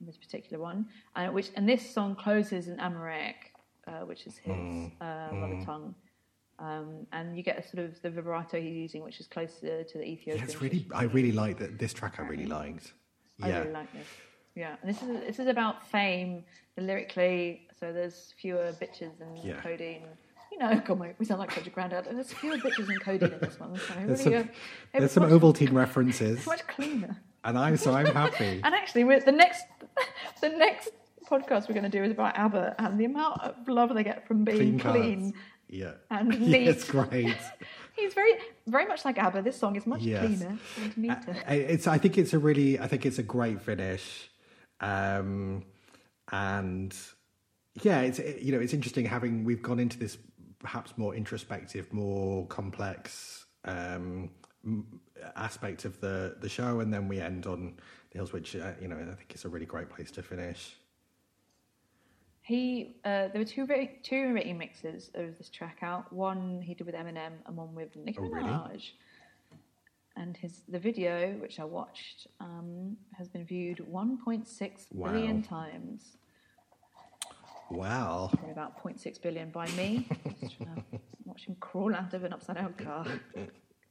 [0.00, 0.86] this particular one.
[1.16, 3.50] And which and this song closes in Amharic,
[3.88, 5.92] uh, which is his Mm, uh, mother tongue.
[6.60, 9.98] Um, and you get a sort of the vibrato he's using, which is closer to
[9.98, 10.38] the Ethiopian.
[10.38, 10.86] Yeah, it's really.
[10.94, 11.80] I really like that.
[11.80, 12.92] This track I really liked.
[13.42, 14.06] I Yeah, really like this.
[14.58, 16.44] Yeah, and this is this is about fame
[16.76, 17.68] lyrically.
[17.78, 19.60] So there's fewer bitches and Yeah.
[19.60, 20.02] codeine.
[20.52, 22.06] You know, God, my, we sound like such a granddad.
[22.10, 23.76] There's fewer bitches and codeine in this one.
[23.76, 24.48] So there's really, some,
[24.94, 27.16] uh, there's some much, Ovaltine references, it's much cleaner.
[27.44, 28.60] and I'm so I'm happy.
[28.64, 29.62] And actually, we're, the next
[30.40, 30.90] the next
[31.30, 34.26] podcast we're going to do is about ABBA and the amount of love they get
[34.26, 35.34] from being Clean clean.
[35.68, 37.36] Yeah, and yeah, it's great.
[37.94, 38.32] He's very
[38.66, 39.42] very much like ABBA.
[39.42, 40.24] This song is much Yes.
[40.24, 41.36] cleaner and neater.
[41.46, 41.86] It's.
[41.86, 42.78] I think it's a really.
[42.80, 44.27] I think it's a great finish,
[44.80, 45.64] um,
[46.32, 46.96] and
[47.82, 50.18] yeah, it's it- you know it's interesting having we've gone into this
[50.58, 54.30] perhaps more introspective, more complex um,
[54.64, 55.00] m-
[55.36, 57.74] aspect of the the show, and then we end on
[58.10, 60.76] the hills, which uh, you know I think is a really great place to finish.
[62.42, 63.66] He uh, there were two
[64.02, 66.10] two remixes of this track out.
[66.12, 68.48] One he did with Eminem and one with Nicki Oh, really?
[70.20, 75.42] And his the video, which I watched, um, has been viewed 1.6 billion Wow.
[75.48, 76.16] times.
[77.70, 78.30] Wow.
[78.32, 80.08] Probably about 0.6 billion by me.
[80.40, 83.06] Just trying to watch him crawl out of an upside down car.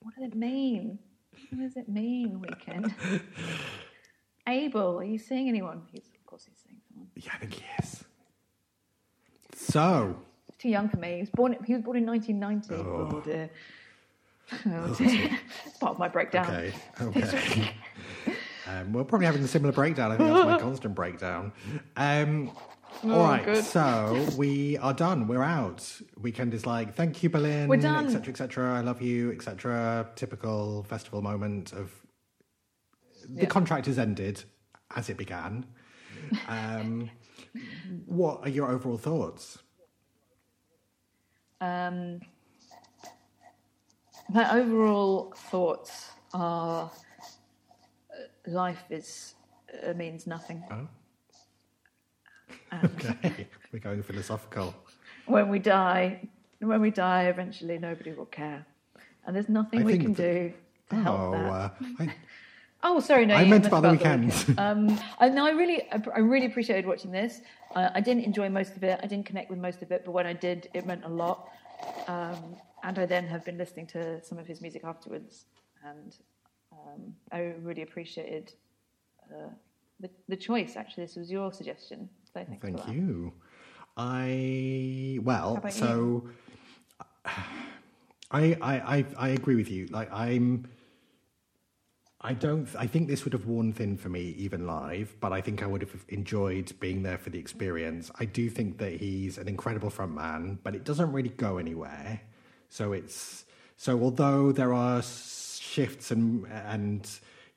[0.02, 1.00] What does it mean?
[1.52, 2.92] What does it mean, Weeknd?
[4.48, 5.84] Abel, are you seeing anyone?
[5.92, 7.08] He's, of course, he's seeing someone.
[7.16, 8.04] Yeah, I think he is.
[9.56, 10.16] So,
[10.48, 11.16] He's too young for me.
[11.16, 11.56] He was born.
[11.66, 12.76] He was born in 1990.
[12.90, 13.10] Oh.
[13.18, 13.50] Oh, dear.
[14.66, 16.46] Oh it's part of my breakdown.
[16.48, 17.72] okay, okay.
[18.68, 20.12] um, we're probably having a similar breakdown.
[20.12, 21.52] I think that's my constant breakdown.
[21.96, 22.52] Um,
[23.04, 23.64] all right, good.
[23.64, 25.28] so we are done.
[25.28, 25.80] We're out.
[26.20, 28.06] Weeknd is like, thank you, Berlin, We're done.
[28.06, 28.74] etc., etc.
[28.76, 30.10] I love you, etc.
[30.16, 31.92] Typical festival moment of
[33.30, 33.48] the Yeah.
[33.48, 34.44] contract has ended
[34.96, 35.66] as it began.
[36.48, 37.10] Um,
[38.06, 39.60] what are your overall thoughts?
[41.60, 42.22] Um,
[44.30, 46.92] my overall thoughts are
[48.12, 49.36] uh, life is
[49.88, 50.64] uh, means nothing.
[50.72, 50.88] Oh,
[52.84, 53.48] okay.
[53.72, 54.74] We're going philosophical.
[55.26, 56.28] when we die,
[56.60, 58.66] when we die, eventually nobody will care,
[59.26, 60.54] and there's nothing I we can that- do
[60.90, 61.52] to help Oh, that.
[61.52, 61.70] uh,
[62.00, 62.14] I,
[62.84, 63.34] Oh, sorry, no.
[63.34, 64.60] I meant about the the Weeknd.
[64.60, 67.42] um, I, no, I really, I, I really appreciated watching this.
[67.76, 69.00] Uh, I didn't enjoy most of it.
[69.02, 71.50] I didn't connect with most of it, but when I did, it meant a lot.
[72.08, 72.56] Um,
[72.88, 75.46] and I then have been listening to some of his music afterwards,
[75.84, 76.16] and
[76.72, 78.54] um, I really appreciated
[79.30, 79.50] uh,
[80.00, 80.78] the, the choice.
[80.78, 82.08] Actually, this was your suggestion.
[82.24, 82.96] So thanks Thank for that.
[82.96, 83.34] you.
[83.98, 86.30] I well, so
[87.26, 87.36] I,
[88.32, 89.88] I I I agree with you.
[89.88, 90.70] Like I'm.
[92.22, 92.68] I don't.
[92.78, 95.68] I think this would have worn thin for me even live, but I think I
[95.68, 98.12] would have enjoyed being there for the experience.
[98.18, 102.22] I do think that he's an incredible frontman, but it doesn't really go anywhere.
[102.70, 103.46] So it's
[103.76, 107.10] so although there are shifts and and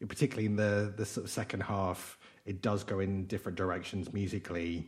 [0.08, 4.86] particularly in the the sort of second half, it does go in different directions musically.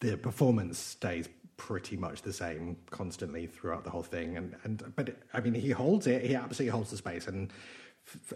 [0.00, 4.36] The performance stays pretty much the same constantly throughout the whole thing.
[4.36, 7.26] And and but i mean he holds it he absolutely holds the space.
[7.26, 7.52] And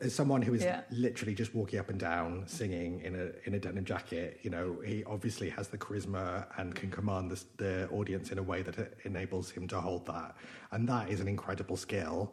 [0.01, 0.83] as someone who is Yeah.
[0.91, 4.81] literally just walking up and down singing in a in a denim jacket you know
[4.85, 8.95] he obviously has the charisma and can command the, the audience in a way that
[9.05, 10.37] enables him to hold that
[10.73, 12.33] and that is an incredible skill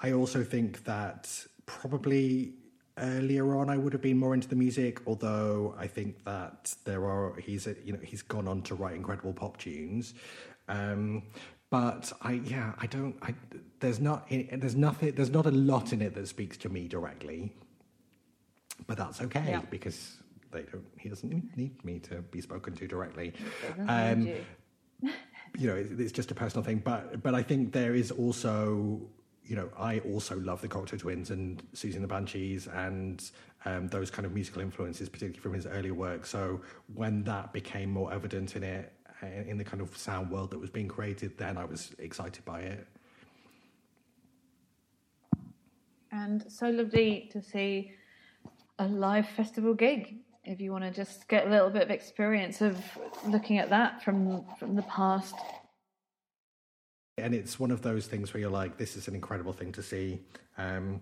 [0.00, 1.28] i also think that
[1.66, 2.54] probably
[2.98, 7.04] earlier on I would have been more into the music, although I think that there
[7.06, 10.14] are he's a, you know he's gone on to write incredible pop tunes.
[10.68, 11.22] Um,
[11.72, 13.34] but I yeah I don't I
[13.80, 17.54] there's not there's nothing there's not a lot in it that speaks to me directly.
[18.86, 19.62] But that's okay Yeah.
[19.70, 20.18] because
[20.50, 23.32] they don't he doesn't need me to be spoken to directly.
[23.88, 24.44] Um, you.
[25.58, 26.82] you know, it's, it's just a personal thing.
[26.84, 29.00] But but I think there is also,
[29.44, 33.16] you know, I also love the Cocteau Twins and Siouxsie and the Banshees and
[33.64, 36.26] um, those kind of musical influences, particularly from his earlier work.
[36.26, 36.60] So
[36.94, 38.92] when that became more evident in it,
[39.22, 42.60] in the kind of sound world that was being created, then I was excited by
[42.60, 42.86] it.
[46.10, 47.92] And so lovely to see
[48.78, 50.16] a live festival gig.
[50.44, 52.76] If you want to just get a little bit of experience of
[53.26, 55.34] looking at that from from the past.
[57.18, 59.82] and it's one of those things where you're like, this is an incredible thing to
[59.82, 60.20] see.
[60.58, 61.00] Um,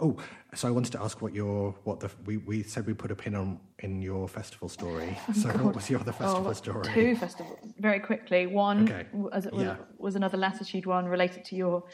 [0.00, 0.16] oh,
[0.54, 3.14] so I wanted to ask what your what the we, we said we put a
[3.14, 5.16] pin on in your festival story.
[5.34, 6.84] So what was your other festival Oh, story?
[6.92, 8.46] Two festivals, very quickly.
[8.46, 9.06] One Okay.
[9.12, 9.76] was, was, Yeah.
[9.98, 11.84] was another Latitude one related to your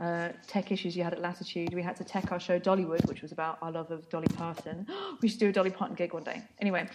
[0.00, 1.74] uh, tech issues you had at Latitude.
[1.74, 4.86] We had to tech our show Dollywood, which was about our love of Dolly Parton.
[5.22, 6.42] we should do a Dolly Parton gig one day.
[6.60, 6.88] Anyway,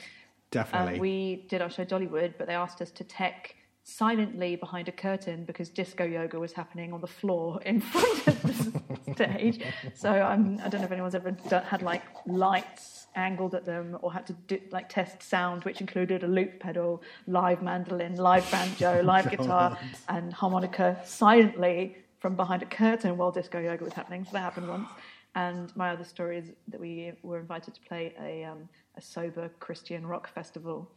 [0.51, 0.93] Definitely.
[0.93, 3.55] um, we did our show Dollywood, but they asked us to tech
[3.87, 8.41] silently behind a curtain because disco yoga was happening on the floor in front of
[8.41, 9.63] the stage.
[9.93, 13.97] So I'm, I don't know if anyone's ever done, had like lights angled at them
[14.01, 18.49] or had to do, like test sound, which included a loop pedal, live mandolin, live
[18.51, 19.77] banjo, live guitar,
[20.09, 24.25] and harmonica silently from behind a curtain while disco yoga was happening.
[24.25, 24.89] So that happened once.
[25.35, 28.67] And my other story is that we were invited to play a, um,
[28.97, 30.89] a sober Christian rock festival,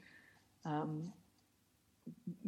[0.64, 1.12] um,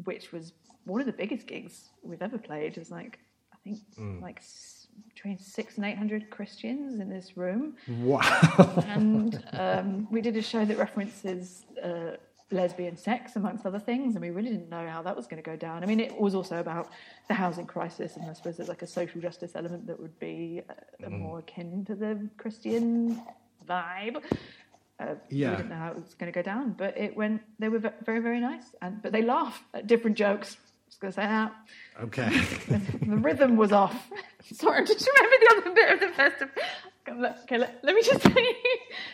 [0.04, 0.52] which was
[0.84, 2.72] one of the biggest gigs we've ever played.
[2.72, 3.18] It was like,
[3.52, 3.80] I think,
[4.22, 4.42] like
[5.14, 7.76] between six and eight hundred Christians in this room.
[8.00, 8.84] wow.
[8.86, 12.16] And um, we did a show that references uh,
[12.52, 15.48] lesbian sex, amongst other things, and we really didn't know how that was going to
[15.48, 15.82] go down.
[15.82, 16.90] I mean, it was also about
[17.28, 20.62] the housing crisis, and I suppose there's like a social justice element that would be
[20.68, 23.22] uh, more akin to the Christian
[23.68, 24.22] vibe.
[25.00, 25.50] Uh, Yeah.
[25.50, 27.42] We didn't know how it was going to go down, but it went.
[27.58, 30.56] They were very, very nice, and but they laugh at different jokes.
[30.88, 31.52] Just going to say that
[32.02, 32.28] okay.
[33.06, 34.10] the rhythm was off.
[34.52, 36.54] Sorry, I just remember the other bit of the festival.
[37.44, 38.56] Okay, let, let me just say.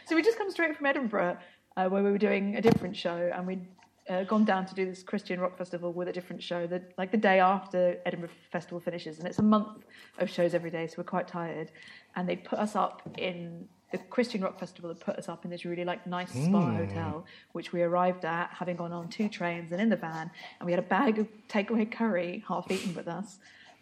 [0.07, 1.37] So we just come straight from Edinburgh,
[1.76, 3.66] uh, where we were doing a different show, and we'd
[4.09, 6.66] uh, gone down to do this Christian rock festival with a different show.
[6.66, 9.84] That like the day after Edinburgh Festival finishes, and it's a month
[10.18, 11.70] of shows every day, so we're quite tired.
[12.14, 15.51] And they put us up in the Christian Rock Festival had put us up in
[15.51, 19.70] this really like nice spa hotel, which we arrived at having gone on two trains
[19.72, 23.07] and in the van, and we had a bag of takeaway curry half eaten with
[23.09, 23.39] us,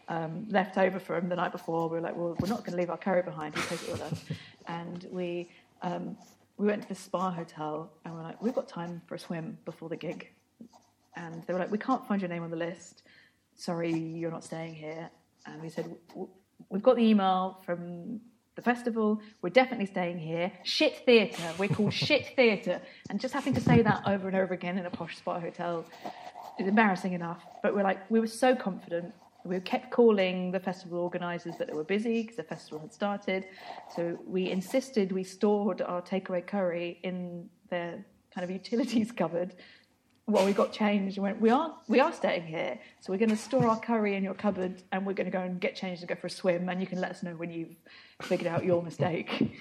[0.08, 1.88] um, left over from the night before.
[1.88, 3.54] We were like, well, we're not going to leave our curry behind.
[3.54, 4.24] We'll take it with us,
[4.68, 5.48] and we
[5.82, 6.16] um,
[6.58, 9.56] we went to the spa hotel, and we're like, we've got time for a swim
[9.64, 10.28] before the gig,
[11.16, 13.02] and they were like, we can't find your name on the list.
[13.56, 15.08] Sorry, you're not staying here.
[15.46, 16.28] And we said, "W-
[16.70, 18.20] we've got the email from
[18.56, 19.20] the festival.
[19.42, 20.52] We're definitely staying here.
[20.62, 21.52] Shit theatre.
[21.58, 22.80] We're called Shit Theatre.
[23.10, 25.84] And just having to say that over and over again in a posh spa hotel
[26.58, 27.42] is embarrassing enough.
[27.62, 29.12] But we're like, we were so confident.
[29.44, 33.46] we kept calling the festival organisers, that they were busy because the festival had started.
[33.94, 39.54] So we insisted we stored our takeaway curry in their kind of utilities cupboard
[40.26, 41.16] while we got changed.
[41.16, 44.16] and went, we are we are staying here, so we're going to store our curry
[44.16, 46.30] in your cupboard, and we're going to go and get changed and go for a
[46.30, 47.76] swim, and you can let us know when you've
[48.22, 49.58] figured out your mistake.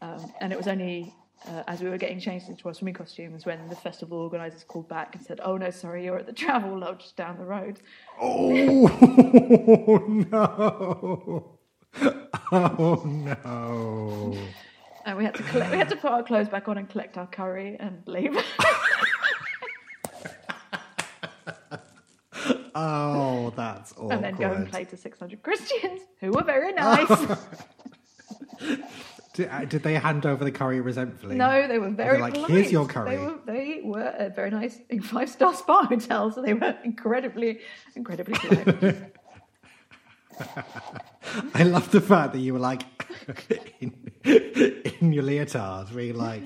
[0.00, 1.14] Um, and it was only
[1.46, 4.88] uh, as we were getting changed into our swimming costumes when the festival organisers called
[4.88, 7.80] back and said, "Oh no, sorry, you're at the Travelodge down the road."
[8.20, 8.86] Oh
[10.30, 11.58] no!
[12.50, 14.38] Oh no!
[15.04, 17.18] And we had to collect, we had to put our clothes back on and collect
[17.18, 18.36] our curry and leave.
[22.74, 24.12] Oh, that's awkward.
[24.12, 27.08] and then go and play to 600 Christians who were very nice.
[29.34, 31.36] Did, uh, did they hand over the curry resentfully?
[31.36, 32.50] no, they were very like, polite.
[32.50, 36.42] "Here's your curry." They were, they were a very nice five star spa hotel, so
[36.42, 37.60] they were incredibly,
[37.96, 38.96] incredibly polite.
[41.54, 42.82] I love the fact that you were like
[43.80, 44.01] in,
[45.00, 46.44] in your leotard, where you're like,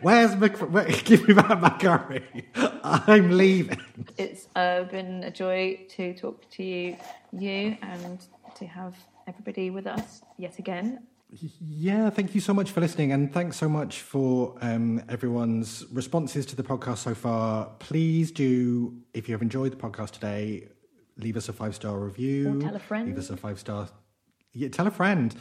[0.00, 0.48] "Where's my?
[0.74, 2.24] Where, give me back my curry.
[2.54, 3.80] I'm leaving."
[4.16, 6.96] it's uh, been a joy to talk to you,
[7.32, 8.24] you, and
[8.56, 8.94] to have
[9.26, 11.06] everybody with us yet again.
[11.60, 16.46] Yeah, thank you so much for listening, and thanks so much for um, everyone's responses
[16.46, 17.66] to the podcast so far.
[17.78, 20.68] Please do, if you have enjoyed the podcast today,
[21.18, 22.58] leave us a five star review.
[22.58, 23.06] Or tell a friend.
[23.06, 23.88] Leave us a five star.
[24.54, 25.34] Yeah, tell a friend,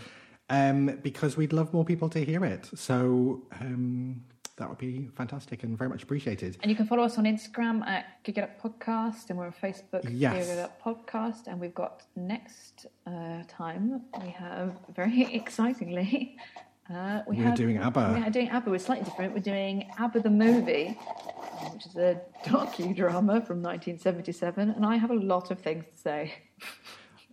[0.49, 2.69] um, because we'd love more people to hear it.
[2.75, 4.23] So um,
[4.57, 6.57] that would be fantastic and very much appreciated.
[6.61, 9.53] And you can follow us on Instagram at Gig It Up Podcast, and we're on
[9.53, 10.47] Facebook, Yes.
[10.47, 11.47] Gig It Up Podcast.
[11.47, 16.37] And we've got next uh, time, we have very excitingly,
[16.89, 18.21] uh, we We're have, doing ABBA.
[18.23, 18.71] We're doing ABBA.
[18.71, 19.33] We're slightly different.
[19.33, 20.97] We're doing ABBA the movie,
[21.73, 24.69] which is a docudrama from 1977.
[24.69, 26.33] And I have a lot of things to say.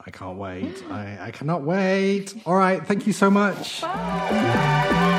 [0.06, 0.82] I can't wait.
[0.90, 2.34] I, I cannot wait.
[2.44, 3.80] All right, thank you so much.
[3.80, 5.10] Bye.